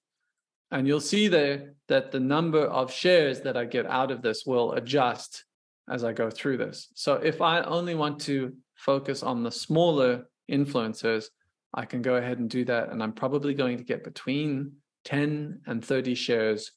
And 0.71 0.87
you'll 0.87 1.01
see 1.01 1.27
there 1.27 1.73
that 1.89 2.11
the 2.11 2.21
number 2.21 2.61
of 2.61 2.93
shares 2.93 3.41
that 3.41 3.57
I 3.57 3.65
get 3.65 3.85
out 3.85 4.11
of 4.11 4.21
this 4.21 4.45
will 4.45 4.71
adjust 4.71 5.43
as 5.89 6.05
I 6.05 6.13
go 6.13 6.29
through 6.29 6.57
this. 6.57 6.87
So 6.95 7.15
if 7.15 7.41
I 7.41 7.61
only 7.61 7.95
want 7.95 8.21
to 8.21 8.55
focus 8.81 9.21
on 9.21 9.43
the 9.43 9.51
smaller 9.51 10.25
influencers, 10.49 11.25
I 11.73 11.85
can 11.85 12.01
go 12.01 12.15
ahead 12.15 12.39
and 12.39 12.49
do 12.49 12.65
that. 12.65 12.89
And 12.89 13.01
I'm 13.01 13.13
probably 13.13 13.53
going 13.53 13.77
to 13.77 13.83
get 13.83 14.03
between 14.03 14.73
10 15.05 15.61
and 15.67 15.85
30 15.85 16.15
shares 16.15 16.71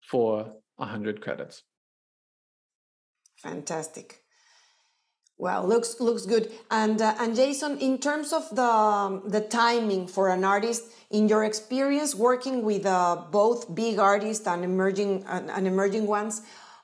for 0.00 0.52
100 0.76 1.20
credits. 1.20 1.64
Fantastic. 3.42 4.22
Well, 5.40 5.64
looks 5.64 6.00
looks 6.00 6.26
good. 6.26 6.50
And 6.68 7.00
uh, 7.00 7.14
and 7.20 7.36
Jason, 7.36 7.78
in 7.78 7.98
terms 7.98 8.32
of 8.32 8.44
the 8.50 8.64
um, 8.64 9.22
the 9.28 9.40
timing 9.40 10.08
for 10.08 10.30
an 10.30 10.42
artist, 10.42 10.82
in 11.10 11.28
your 11.28 11.44
experience 11.44 12.12
working 12.12 12.64
with 12.64 12.84
uh, 12.84 13.22
both 13.30 13.72
big 13.72 14.00
artists 14.00 14.48
and 14.48 14.64
emerging 14.64 15.24
and 15.28 15.68
emerging 15.68 16.08
ones, 16.08 16.42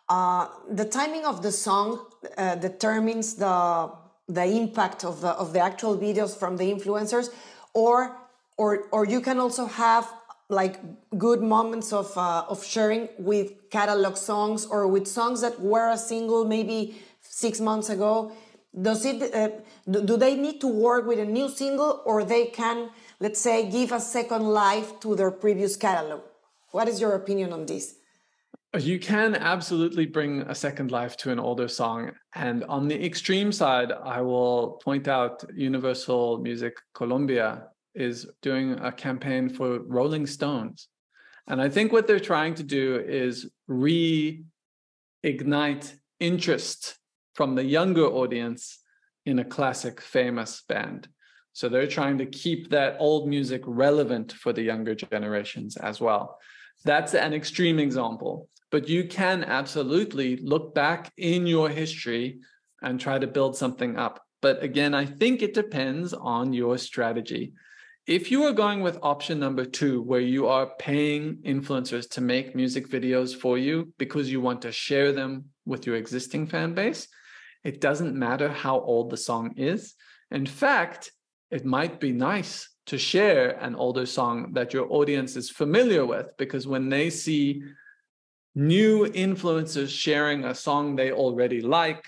uh, 0.08 0.46
the 0.70 0.84
timing 0.84 1.24
of 1.24 1.42
the 1.42 1.50
song 1.50 2.06
uh, 2.38 2.54
determines 2.54 3.34
the 3.34 3.90
the 4.28 4.44
impact 4.44 5.04
of 5.04 5.20
the 5.20 5.28
of 5.30 5.52
the 5.52 5.60
actual 5.60 5.96
videos 5.96 6.36
from 6.36 6.56
the 6.56 6.72
influencers 6.72 7.28
or 7.74 8.16
or 8.56 8.86
or 8.90 9.04
you 9.06 9.20
can 9.20 9.38
also 9.38 9.66
have 9.66 10.10
like 10.48 10.78
good 11.18 11.42
moments 11.42 11.92
of 11.92 12.16
uh, 12.16 12.44
of 12.48 12.64
sharing 12.64 13.08
with 13.18 13.70
catalog 13.70 14.16
songs 14.16 14.66
or 14.66 14.86
with 14.86 15.06
songs 15.06 15.40
that 15.40 15.60
were 15.60 15.90
a 15.90 15.98
single 15.98 16.44
maybe 16.44 16.96
six 17.20 17.60
months 17.60 17.88
ago. 17.88 18.32
Does 18.80 19.04
it 19.04 19.34
uh, 19.34 19.50
do 19.90 20.16
they 20.16 20.34
need 20.36 20.60
to 20.60 20.68
work 20.68 21.06
with 21.06 21.18
a 21.18 21.24
new 21.24 21.48
single 21.48 22.02
or 22.04 22.24
they 22.24 22.46
can 22.46 22.90
let's 23.20 23.40
say 23.40 23.70
give 23.70 23.92
a 23.92 24.00
second 24.00 24.42
life 24.42 25.00
to 25.00 25.14
their 25.14 25.30
previous 25.30 25.76
catalog? 25.76 26.20
What 26.70 26.88
is 26.88 27.00
your 27.00 27.12
opinion 27.12 27.52
on 27.52 27.66
this 27.66 27.94
you 28.78 28.98
can 28.98 29.36
absolutely 29.36 30.06
bring 30.06 30.42
a 30.42 30.54
second 30.54 30.90
life 30.90 31.16
to 31.18 31.30
an 31.30 31.38
older 31.38 31.68
song. 31.68 32.10
And 32.34 32.64
on 32.64 32.88
the 32.88 33.04
extreme 33.04 33.52
side, 33.52 33.92
I 33.92 34.20
will 34.20 34.80
point 34.84 35.06
out 35.06 35.44
Universal 35.54 36.38
Music 36.38 36.74
Colombia 36.92 37.68
is 37.94 38.26
doing 38.42 38.72
a 38.80 38.90
campaign 38.90 39.48
for 39.48 39.78
Rolling 39.80 40.26
Stones. 40.26 40.88
And 41.46 41.60
I 41.62 41.68
think 41.68 41.92
what 41.92 42.06
they're 42.06 42.18
trying 42.18 42.54
to 42.54 42.62
do 42.64 42.96
is 43.06 43.48
reignite 43.70 44.42
interest 46.18 46.96
from 47.34 47.54
the 47.54 47.64
younger 47.64 48.06
audience 48.06 48.80
in 49.26 49.38
a 49.38 49.44
classic 49.44 50.00
famous 50.00 50.62
band. 50.68 51.08
So 51.52 51.68
they're 51.68 51.86
trying 51.86 52.18
to 52.18 52.26
keep 52.26 52.70
that 52.70 52.96
old 52.98 53.28
music 53.28 53.62
relevant 53.66 54.32
for 54.32 54.52
the 54.52 54.62
younger 54.62 54.96
generations 54.96 55.76
as 55.76 56.00
well. 56.00 56.38
That's 56.84 57.14
an 57.14 57.32
extreme 57.32 57.78
example 57.78 58.48
but 58.74 58.88
you 58.88 59.04
can 59.04 59.44
absolutely 59.44 60.34
look 60.38 60.74
back 60.74 61.12
in 61.16 61.46
your 61.46 61.68
history 61.68 62.40
and 62.82 62.98
try 62.98 63.16
to 63.16 63.28
build 63.28 63.56
something 63.56 63.96
up. 63.96 64.20
But 64.42 64.64
again, 64.64 64.94
I 64.94 65.06
think 65.06 65.42
it 65.42 65.54
depends 65.54 66.12
on 66.12 66.52
your 66.52 66.76
strategy. 66.76 67.52
If 68.08 68.32
you 68.32 68.42
are 68.42 68.52
going 68.52 68.80
with 68.80 68.98
option 69.00 69.38
number 69.38 69.64
two, 69.64 70.02
where 70.02 70.18
you 70.18 70.48
are 70.48 70.72
paying 70.76 71.36
influencers 71.46 72.10
to 72.10 72.20
make 72.20 72.56
music 72.56 72.90
videos 72.90 73.32
for 73.32 73.56
you 73.58 73.92
because 73.96 74.32
you 74.32 74.40
want 74.40 74.62
to 74.62 74.72
share 74.72 75.12
them 75.12 75.44
with 75.64 75.86
your 75.86 75.94
existing 75.94 76.48
fan 76.48 76.74
base, 76.74 77.06
it 77.62 77.80
doesn't 77.80 78.16
matter 78.16 78.48
how 78.48 78.80
old 78.80 79.10
the 79.10 79.16
song 79.16 79.54
is. 79.56 79.94
In 80.32 80.46
fact, 80.46 81.12
it 81.52 81.64
might 81.64 82.00
be 82.00 82.10
nice 82.10 82.68
to 82.86 82.98
share 82.98 83.50
an 83.50 83.76
older 83.76 84.04
song 84.04 84.52
that 84.54 84.74
your 84.74 84.92
audience 84.92 85.36
is 85.36 85.48
familiar 85.48 86.04
with 86.04 86.36
because 86.38 86.66
when 86.66 86.88
they 86.88 87.08
see 87.08 87.62
new 88.54 89.06
influencers 89.06 89.88
sharing 89.88 90.44
a 90.44 90.54
song 90.54 90.96
they 90.96 91.12
already 91.12 91.60
like, 91.60 92.04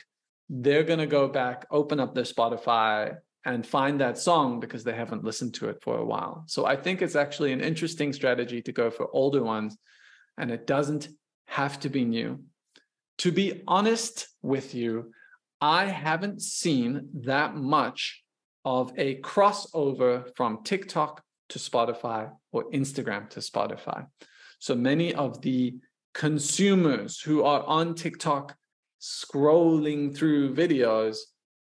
they're 0.49 0.85
going 0.85 1.01
to 1.01 1.07
go 1.07 1.29
back, 1.29 1.67
open 1.71 1.99
up 1.99 2.15
their 2.15 2.25
Spotify, 2.25 3.17
and 3.45 3.67
find 3.67 4.01
that 4.01 4.19
song 4.19 4.59
because 4.61 4.85
they 4.85 4.95
haven't 4.95 5.25
listened 5.25 5.55
to 5.55 5.69
it 5.69 5.79
for 5.81 5.99
a 5.99 6.05
while. 6.05 6.45
So 6.47 6.67
I 6.67 6.77
think 6.77 7.01
it's 7.01 7.17
actually 7.17 7.53
an 7.53 7.61
interesting 7.61 8.13
strategy 8.13 8.61
to 8.63 8.73
go 8.73 8.91
for 8.91 9.09
older 9.13 9.43
ones, 9.43 9.77
and 10.37 10.51
it 10.51 10.67
doesn't 10.67 11.09
have 11.47 11.79
to 11.81 11.89
be 11.89 12.05
new. 12.05 12.41
To 13.19 13.33
be 13.33 13.63
honest 13.67 14.29
with 14.43 14.75
you, 14.75 15.13
I 15.61 15.87
haven't 15.87 16.43
seen 16.43 17.09
that 17.25 17.57
much 17.57 18.23
of 18.65 18.93
a 18.97 19.21
crossover 19.21 20.35
from 20.37 20.65
TikTok 20.65 21.23
to 21.51 21.59
Spotify 21.59 22.31
or 22.53 22.65
Instagram 22.73 23.31
to 23.31 23.41
Spotify. 23.41 24.07
So 24.59 24.75
many 24.75 25.15
of 25.15 25.41
the 25.41 25.77
consumers 26.17 27.21
who 27.21 27.43
are 27.43 27.63
on 27.65 27.95
TikTok 27.95 28.57
scrolling 29.03 30.17
through 30.17 30.55
videos 30.55 31.19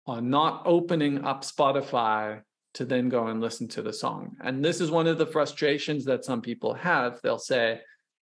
are 0.06 0.22
not 0.22 0.62
opening 0.66 1.26
up 1.26 1.44
Spotify 1.44 2.40
to 2.76 2.86
then 2.86 3.10
go 3.10 3.28
and 3.28 3.42
listen 3.42 3.68
to 3.70 3.82
the 3.82 3.92
song. 3.92 4.36
And 4.44 4.64
this 4.64 4.80
is 4.80 4.92
one 4.92 5.08
of 5.08 5.18
the 5.18 5.26
frustrations 5.26 6.06
that 6.06 6.24
some 6.24 6.40
people 6.40 6.76
have. 6.76 7.20
They'll 7.24 7.40
say, 7.40 7.82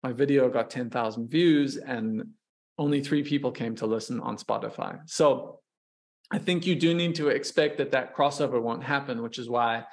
My 0.04 0.14
video 0.14 0.48
got 0.50 0.70
10,000 0.70 1.30
views 1.30 1.76
and 1.76 2.24
only 2.78 3.02
three 3.04 3.24
people 3.24 3.52
came 3.52 3.76
to 3.76 3.86
listen 3.86 4.22
on 4.22 4.38
Spotify. 4.38 5.00
So 5.08 5.60
I 6.32 6.38
think 6.38 6.66
you 6.66 6.76
do 6.76 6.94
need 6.94 7.16
to 7.16 7.28
expect 7.28 7.78
that 7.80 7.92
that 7.92 8.16
crossover 8.16 8.62
won't 8.62 8.84
happen, 8.84 9.22
which 9.22 9.38
is 9.38 9.50
why 9.50 9.84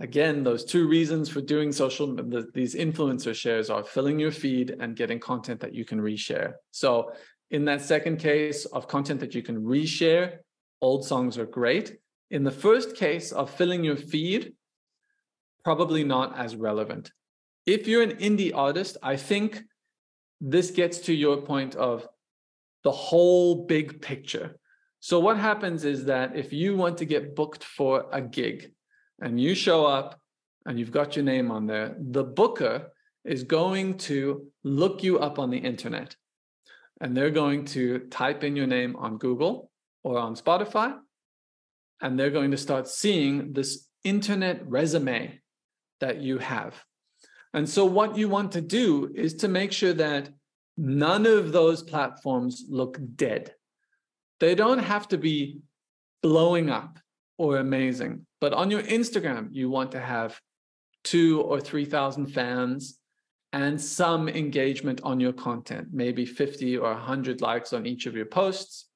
again, 0.00 0.44
those 0.44 0.64
two 0.64 0.88
reasons 0.88 1.28
for 1.28 1.40
doing 1.40 1.72
social, 1.72 2.14
the, 2.14 2.48
these 2.54 2.74
influencer 2.74 3.34
shares 3.34 3.70
are 3.70 3.84
filling 3.84 4.18
your 4.18 4.32
feed 4.32 4.76
and 4.80 4.96
getting 4.96 5.18
content 5.18 5.60
that 5.60 5.74
you 5.74 5.84
can 5.84 6.00
reshare. 6.00 6.54
So 6.70 7.12
in 7.50 7.64
that 7.64 7.80
second 7.80 8.18
case 8.18 8.64
of 8.66 8.88
content 8.88 9.20
that 9.20 9.34
you 9.34 9.42
can 9.42 9.56
reshare, 9.62 10.38
Old 10.80 11.04
songs 11.04 11.38
are 11.38 11.46
great. 11.46 11.96
In 12.30 12.44
the 12.44 12.50
first 12.50 12.94
case 12.94 13.32
of 13.32 13.50
filling 13.50 13.82
your 13.82 13.96
feed, 13.96 14.52
probably 15.64 16.04
not 16.04 16.38
as 16.38 16.54
relevant. 16.54 17.10
If 17.66 17.88
you're 17.88 18.02
an 18.02 18.16
indie 18.18 18.54
artist, 18.54 18.96
I 19.02 19.16
think 19.16 19.62
this 20.40 20.70
gets 20.70 20.98
to 21.00 21.12
your 21.12 21.38
point 21.38 21.74
of 21.74 22.06
the 22.84 22.92
whole 22.92 23.66
big 23.66 24.00
picture. 24.00 24.56
So, 25.00 25.18
what 25.18 25.36
happens 25.36 25.84
is 25.84 26.04
that 26.04 26.36
if 26.36 26.52
you 26.52 26.76
want 26.76 26.98
to 26.98 27.04
get 27.04 27.34
booked 27.34 27.64
for 27.64 28.06
a 28.12 28.20
gig 28.20 28.72
and 29.20 29.40
you 29.40 29.54
show 29.54 29.86
up 29.86 30.20
and 30.66 30.78
you've 30.78 30.92
got 30.92 31.16
your 31.16 31.24
name 31.24 31.50
on 31.50 31.66
there, 31.66 31.96
the 31.98 32.24
booker 32.24 32.92
is 33.24 33.42
going 33.42 33.98
to 33.98 34.46
look 34.64 35.02
you 35.02 35.18
up 35.18 35.38
on 35.38 35.50
the 35.50 35.58
internet 35.58 36.16
and 37.00 37.16
they're 37.16 37.30
going 37.30 37.64
to 37.64 38.00
type 38.10 38.44
in 38.44 38.56
your 38.56 38.66
name 38.66 38.96
on 38.96 39.18
Google 39.18 39.70
or 40.02 40.18
on 40.18 40.34
Spotify 40.34 40.96
and 42.00 42.18
they're 42.18 42.30
going 42.30 42.50
to 42.50 42.56
start 42.56 42.88
seeing 42.88 43.52
this 43.52 43.86
internet 44.04 44.66
resume 44.68 45.40
that 46.00 46.20
you 46.20 46.38
have. 46.38 46.82
And 47.54 47.68
so, 47.68 47.84
what 47.84 48.16
you 48.16 48.28
want 48.28 48.52
to 48.52 48.60
do 48.60 49.10
is 49.14 49.34
to 49.36 49.48
make 49.48 49.72
sure 49.72 49.94
that 49.94 50.30
none 50.76 51.26
of 51.26 51.52
those 51.52 51.82
platforms 51.82 52.64
look 52.68 52.98
dead. 53.16 53.54
They 54.38 54.54
don't 54.54 54.78
have 54.78 55.08
to 55.08 55.18
be 55.18 55.60
blowing 56.22 56.70
up 56.70 56.98
or 57.38 57.58
amazing, 57.58 58.26
but 58.40 58.52
on 58.52 58.70
your 58.70 58.82
Instagram, 58.82 59.48
you 59.52 59.70
want 59.70 59.92
to 59.92 60.00
have 60.00 60.38
two 61.04 61.40
or 61.42 61.60
3,000 61.60 62.26
fans 62.26 62.98
and 63.52 63.80
some 63.80 64.28
engagement 64.28 65.00
on 65.04 65.20
your 65.20 65.32
content, 65.32 65.88
maybe 65.92 66.26
50 66.26 66.76
or 66.76 66.90
100 66.92 67.40
likes 67.40 67.72
on 67.72 67.86
each 67.86 68.06
of 68.06 68.14
your 68.14 68.26
posts. 68.26 68.86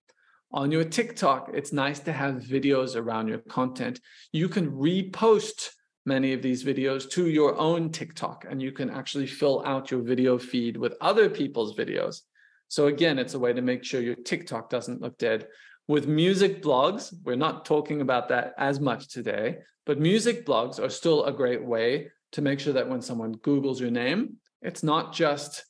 On 0.53 0.70
your 0.70 0.84
TikTok, 0.84 1.51
it's 1.55 1.72
nice 1.72 2.01
to 2.01 2.12
have 2.12 2.43
videos 2.43 2.95
around 2.95 3.28
your 3.28 3.38
content. 3.38 4.01
You 4.32 4.49
can 4.49 4.70
repost 4.70 5.70
many 6.05 6.34
of 6.34 6.43
these 6.43 6.64
videos 6.64 7.09
to 7.11 7.28
your 7.28 7.57
own 7.57 7.90
TikTok, 7.90 8.45
and 8.51 8.61
you 8.61 8.72
can 8.72 8.90
actually 8.90 9.26
fill 9.26 9.62
out 9.64 9.90
your 9.90 10.03
video 10.03 10.36
feed 10.36 10.76
with 10.76 10.95
other 11.01 11.30
people's 11.30 11.74
videos. 11.74 12.20
So, 12.68 12.88
again, 12.88 13.18
it's 13.18 13.34
a 13.34 13.38
way 13.38 13.53
to 13.53 13.62
make 13.62 13.84
sure 13.84 14.03
your 14.03 14.16
TikTok 14.16 14.68
doesn't 14.68 15.01
look 15.01 15.16
dead. 15.16 15.47
With 15.89 16.07
music 16.07 16.62
blogs, 16.62 17.12
we're 17.24 17.35
not 17.35 17.64
talking 17.64 18.01
about 18.01 18.28
that 18.28 18.55
as 18.57 18.78
much 18.78 19.09
today, 19.09 19.59
but 19.85 19.99
music 19.99 20.47
blogs 20.47 20.78
are 20.78 20.89
still 20.89 21.24
a 21.24 21.33
great 21.33 21.64
way 21.64 22.09
to 22.33 22.43
make 22.43 22.61
sure 22.61 22.72
that 22.72 22.89
when 22.89 23.03
someone 23.03 23.35
Googles 23.37 23.80
your 23.80 23.91
name, 23.91 24.37
it's 24.62 24.83
not 24.83 25.12
just 25.12 25.64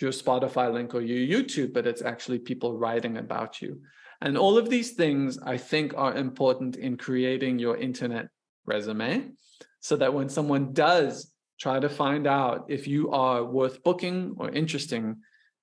your 0.00 0.12
Spotify 0.12 0.72
link 0.72 0.94
or 0.94 1.00
your 1.00 1.40
YouTube, 1.40 1.72
but 1.72 1.86
it's 1.86 2.02
actually 2.02 2.38
people 2.38 2.78
writing 2.78 3.16
about 3.16 3.60
you. 3.60 3.80
And 4.20 4.38
all 4.38 4.56
of 4.56 4.70
these 4.70 4.92
things 4.92 5.38
I 5.38 5.56
think 5.56 5.94
are 5.96 6.14
important 6.14 6.76
in 6.76 6.96
creating 6.96 7.58
your 7.58 7.76
internet 7.76 8.28
resume 8.66 9.32
so 9.80 9.96
that 9.96 10.14
when 10.14 10.28
someone 10.28 10.72
does 10.72 11.32
try 11.58 11.80
to 11.80 11.88
find 11.88 12.26
out 12.26 12.66
if 12.68 12.86
you 12.86 13.10
are 13.10 13.44
worth 13.44 13.82
booking 13.82 14.34
or 14.38 14.50
interesting, 14.50 15.16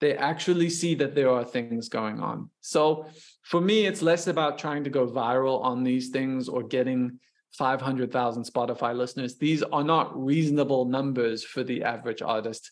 they 0.04 0.18
actually 0.18 0.70
see 0.70 0.95
that 0.95 1.16
there 1.16 1.30
are 1.30 1.45
things 1.45 1.88
going 1.88 2.20
on. 2.20 2.49
So 2.60 3.06
for 3.43 3.62
me, 3.62 3.86
it's 3.86 4.01
less 4.01 4.28
about 4.28 4.60
trying 4.60 4.84
to 4.84 4.89
go 4.89 5.08
viral 5.08 5.64
on 5.64 5.82
these 5.82 6.10
things 6.10 6.49
or 6.49 6.62
getting 6.62 7.20
500,000 7.54 8.43
Spotify 8.43 8.93
listeners. 8.93 9.38
These 9.38 9.64
are 9.64 9.84
not 9.84 10.12
reasonable 10.22 10.84
numbers 10.84 11.45
for 11.45 11.64
the 11.64 11.84
average 11.84 12.22
artist. 12.22 12.72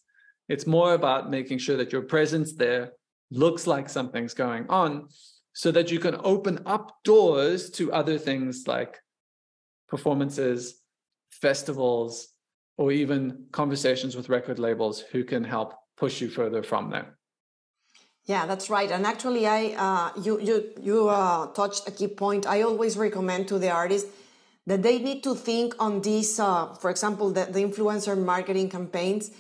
It's 0.50 0.68
more 0.68 0.94
about 0.94 1.30
making 1.30 1.60
sure 1.60 1.78
that 1.78 1.94
your 1.94 2.02
presence 2.02 2.52
there 2.54 2.92
looks 3.30 3.66
like 3.66 3.88
something's 3.88 4.34
going 4.34 4.66
on 4.68 5.08
so 5.54 5.72
that 5.72 5.90
you 5.90 6.00
can 6.00 6.18
open 6.26 6.60
up 6.66 6.98
doors 7.06 7.70
to 7.72 7.94
other 7.94 8.18
things 8.18 8.66
like 8.68 9.00
performances, 9.88 10.82
festivals, 11.30 12.28
or 12.78 12.92
even 12.92 13.46
conversations 13.54 14.18
with 14.18 14.28
record 14.28 14.60
labels 14.60 15.00
who 15.00 15.24
can 15.24 15.46
help 15.46 15.76
push 15.96 16.20
you 16.20 16.30
further 16.30 16.62
from 16.62 16.90
there. 16.90 17.18
Yeah, 18.26 18.46
that's 18.46 18.70
right. 18.70 18.90
And 18.92 19.06
actually, 19.06 19.48
I 19.48 19.74
uh, 19.78 20.22
you 20.22 20.40
you 20.40 20.70
you 20.80 21.10
uh, 21.10 21.48
touched 21.54 21.88
a 21.88 21.92
key 21.92 22.08
point. 22.08 22.46
I 22.46 22.62
always 22.62 22.96
recommend 22.98 23.48
to 23.50 23.58
the 23.60 23.70
artist 23.72 24.08
that 24.68 24.84
they 24.84 25.00
need 25.00 25.24
to 25.24 25.34
think 25.36 25.74
on 25.80 26.02
these, 26.02 26.40
uh, 26.40 26.68
for 26.76 26.92
example, 26.92 27.32
the, 27.32 27.46
the 27.46 27.60
influencer 27.60 28.16
marketing 28.18 28.70
campaigns 28.70 29.32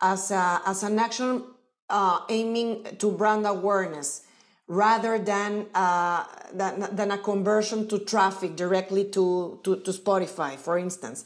as 0.00 0.30
a, 0.30 0.62
as 0.64 0.84
an 0.84 0.98
action 1.00 1.42
uh, 1.90 2.20
aiming 2.28 2.84
to 2.98 3.10
brand 3.10 3.44
awareness 3.44 4.22
rather 4.68 5.18
than, 5.18 5.66
uh, 5.74 6.24
than, 6.54 6.86
than 6.94 7.10
a 7.10 7.18
conversion 7.18 7.88
to 7.88 7.98
traffic 7.98 8.54
directly 8.54 9.04
to, 9.06 9.58
to, 9.64 9.76
to 9.80 9.90
Spotify, 9.90 10.56
for 10.56 10.78
instance, 10.78 11.24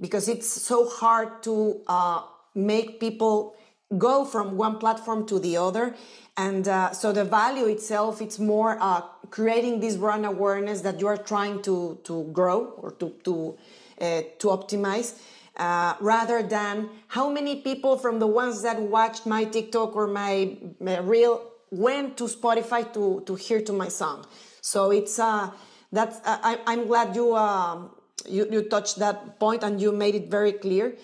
because 0.00 0.28
it's 0.28 0.48
so 0.48 0.88
hard 0.88 1.42
to 1.42 1.80
uh, 1.88 2.22
make 2.54 3.00
people 3.00 3.56
go 3.98 4.24
from 4.24 4.56
one 4.56 4.78
platform 4.78 5.26
to 5.26 5.38
the 5.38 5.56
other. 5.56 5.94
And 6.36 6.66
uh, 6.66 6.92
so 6.92 7.12
the 7.12 7.24
value 7.24 7.66
itself, 7.66 8.22
it's 8.22 8.38
more 8.38 8.78
uh, 8.80 9.02
creating 9.30 9.80
this 9.80 9.96
brand 9.96 10.24
awareness 10.24 10.80
that 10.82 11.00
you 11.00 11.06
are 11.06 11.16
trying 11.16 11.62
to, 11.62 11.98
to 12.04 12.24
grow 12.32 12.74
or 12.78 12.92
to, 12.92 13.10
to, 13.24 13.58
uh, 14.00 14.22
to 14.38 14.48
optimize. 14.48 15.20
Uh, 15.54 15.94
rather 16.00 16.42
than 16.42 16.88
how 17.08 17.28
many 17.28 17.56
people 17.60 17.98
from 17.98 18.18
the 18.18 18.26
ones 18.26 18.62
that 18.62 18.80
watched 18.80 19.26
my 19.26 19.44
TikTok 19.44 19.94
or 19.94 20.06
my, 20.06 20.56
my 20.80 20.98
reel 20.98 21.52
went 21.72 22.18
to 22.18 22.24
Spotify 22.24 22.92
to 22.92 23.22
to 23.26 23.34
hear 23.34 23.60
to 23.60 23.72
my 23.72 23.88
song. 23.88 24.24
So 24.60 24.92
it's 24.92 25.18
uh 25.18 25.50
that's 25.90 26.16
uh, 26.18 26.38
I, 26.42 26.60
I'm 26.66 26.86
glad 26.86 27.16
you 27.16 27.34
uh, 27.34 27.88
you 28.28 28.46
you 28.50 28.62
touched 28.62 28.98
that 29.00 29.40
point 29.40 29.64
and 29.64 29.80
you 29.80 29.90
made 29.90 30.14
it 30.14 30.30
very 30.30 30.52
clear. 30.52 30.94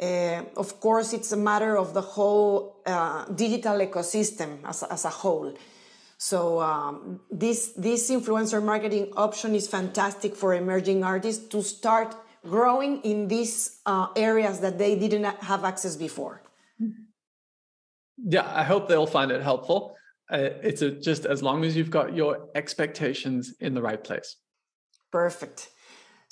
Uh, 0.00 0.42
of 0.56 0.80
course, 0.80 1.12
it's 1.12 1.32
a 1.32 1.36
matter 1.36 1.76
of 1.76 1.94
the 1.94 2.00
whole 2.00 2.82
uh, 2.84 3.24
digital 3.26 3.78
ecosystem 3.78 4.58
as, 4.64 4.82
as 4.82 5.04
a 5.04 5.10
whole. 5.10 5.54
So 6.18 6.60
um, 6.60 7.20
this 7.30 7.72
this 7.76 8.10
influencer 8.10 8.62
marketing 8.62 9.12
option 9.16 9.54
is 9.54 9.68
fantastic 9.68 10.34
for 10.34 10.54
emerging 10.54 11.04
artists 11.04 11.46
to 11.48 11.62
start 11.62 12.16
growing 12.44 13.02
in 13.02 13.28
these 13.28 13.80
uh, 13.86 14.08
areas 14.16 14.60
that 14.60 14.78
they 14.78 14.96
didn't 14.96 15.24
have 15.42 15.64
access 15.64 15.96
before. 15.96 16.42
Yeah, 18.16 18.50
I 18.54 18.62
hope 18.62 18.88
they'll 18.88 19.06
find 19.06 19.30
it 19.30 19.42
helpful. 19.42 19.96
Uh, 20.30 20.50
it's 20.62 20.82
a, 20.82 20.90
just 20.90 21.26
as 21.26 21.42
long 21.42 21.64
as 21.64 21.76
you've 21.76 21.90
got 21.90 22.14
your 22.14 22.48
expectations 22.54 23.54
in 23.60 23.74
the 23.74 23.82
right 23.82 24.02
place. 24.02 24.36
Perfect. 25.10 25.70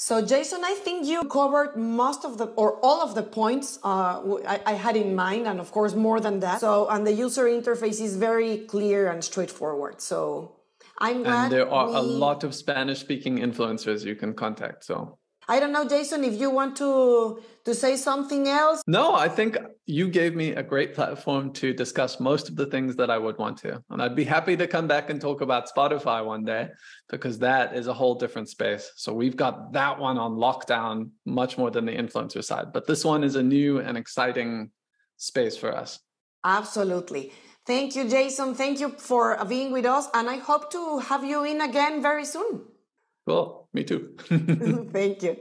So, 0.09 0.21
Jason, 0.21 0.65
I 0.65 0.75
think 0.75 1.07
you 1.07 1.23
covered 1.23 1.77
most 1.77 2.25
of 2.25 2.37
the 2.37 2.47
or 2.63 2.71
all 2.83 3.01
of 3.03 3.15
the 3.15 3.23
points 3.23 3.79
uh, 3.85 4.19
I, 4.55 4.61
I, 4.67 4.73
had 4.73 4.97
in 4.97 5.15
mind, 5.15 5.47
and 5.47 5.61
of 5.61 5.71
course, 5.71 5.95
more 5.95 6.19
than 6.19 6.41
that. 6.41 6.59
So, 6.59 6.89
and 6.89 7.07
the 7.07 7.13
user 7.13 7.45
interface 7.45 8.01
is 8.01 8.17
very 8.17 8.67
clear 8.73 9.13
and 9.13 9.23
straightforward. 9.23 10.01
So, 10.01 10.57
I'm 10.99 11.23
glad. 11.23 11.45
And 11.45 11.53
there 11.53 11.71
are 11.71 11.89
we... 11.89 11.95
a 11.95 12.03
lot 12.03 12.43
of 12.43 12.53
Spanish 12.53 12.99
speaking 12.99 13.39
influencers 13.39 14.05
you 14.05 14.17
can 14.17 14.35
contact. 14.35 14.83
So, 14.83 15.19
I 15.49 15.61
don't 15.61 15.73
know, 15.73 15.87
Jason, 15.87 16.25
if 16.25 16.41
you 16.41 16.51
want 16.51 16.77
to 16.77 17.43
to 17.65 17.75
say 17.75 17.97
something 17.97 18.49
else. 18.49 18.83
No, 18.87 19.15
I 19.15 19.29
think 19.29 19.57
you 19.87 20.09
gave 20.09 20.35
me 20.35 20.51
a 20.51 20.63
great 20.63 20.95
platform 20.95 21.53
to 21.55 21.73
discuss 21.73 22.19
most 22.19 22.49
of 22.49 22.57
the 22.57 22.67
things 22.67 22.97
that 22.97 23.11
I 23.11 23.19
would 23.19 23.39
want 23.39 23.57
to. 23.59 23.83
And 23.91 24.03
I'd 24.03 24.17
be 24.17 24.25
happy 24.25 24.57
to 24.57 24.67
come 24.67 24.89
back 24.89 25.11
and 25.11 25.21
talk 25.21 25.41
about 25.41 25.69
Spotify 25.73 26.25
one 26.25 26.45
day 26.45 26.69
because 27.09 27.39
that 27.39 27.77
is 27.77 27.87
a 27.87 27.95
whole 27.95 28.17
different 28.17 28.49
space. 28.49 28.91
So 28.97 29.13
we've 29.13 29.37
got 29.37 29.73
that 29.75 29.99
one 29.99 30.19
on 30.19 30.33
lockdown 30.33 31.11
much 31.25 31.57
more 31.57 31.71
than 31.71 31.85
the 31.85 31.93
influencer 31.93 32.43
side. 32.43 32.73
But 32.73 32.87
this 32.87 33.05
one 33.05 33.23
is 33.23 33.37
a 33.37 33.43
new 33.43 33.79
and 33.79 33.97
exciting 33.97 34.71
space 35.17 35.57
for 35.57 35.75
us. 35.75 36.01
Absolutely. 36.45 37.33
Thank 37.65 37.95
you, 37.95 38.09
Jason. 38.09 38.57
Thank 38.57 38.81
you 38.81 38.89
for 38.89 39.39
being 39.45 39.71
with 39.71 39.87
us. 39.87 40.09
And 40.15 40.29
I 40.29 40.39
hope 40.39 40.73
to 40.73 40.99
have 40.99 41.25
you 41.25 41.45
in 41.45 41.61
again 41.61 42.03
very 42.03 42.25
soon. 42.25 42.63
Cool. 43.25 43.62
Me 43.73 43.85
too. 43.85 44.17
Thank 44.93 45.23
you. 45.23 45.37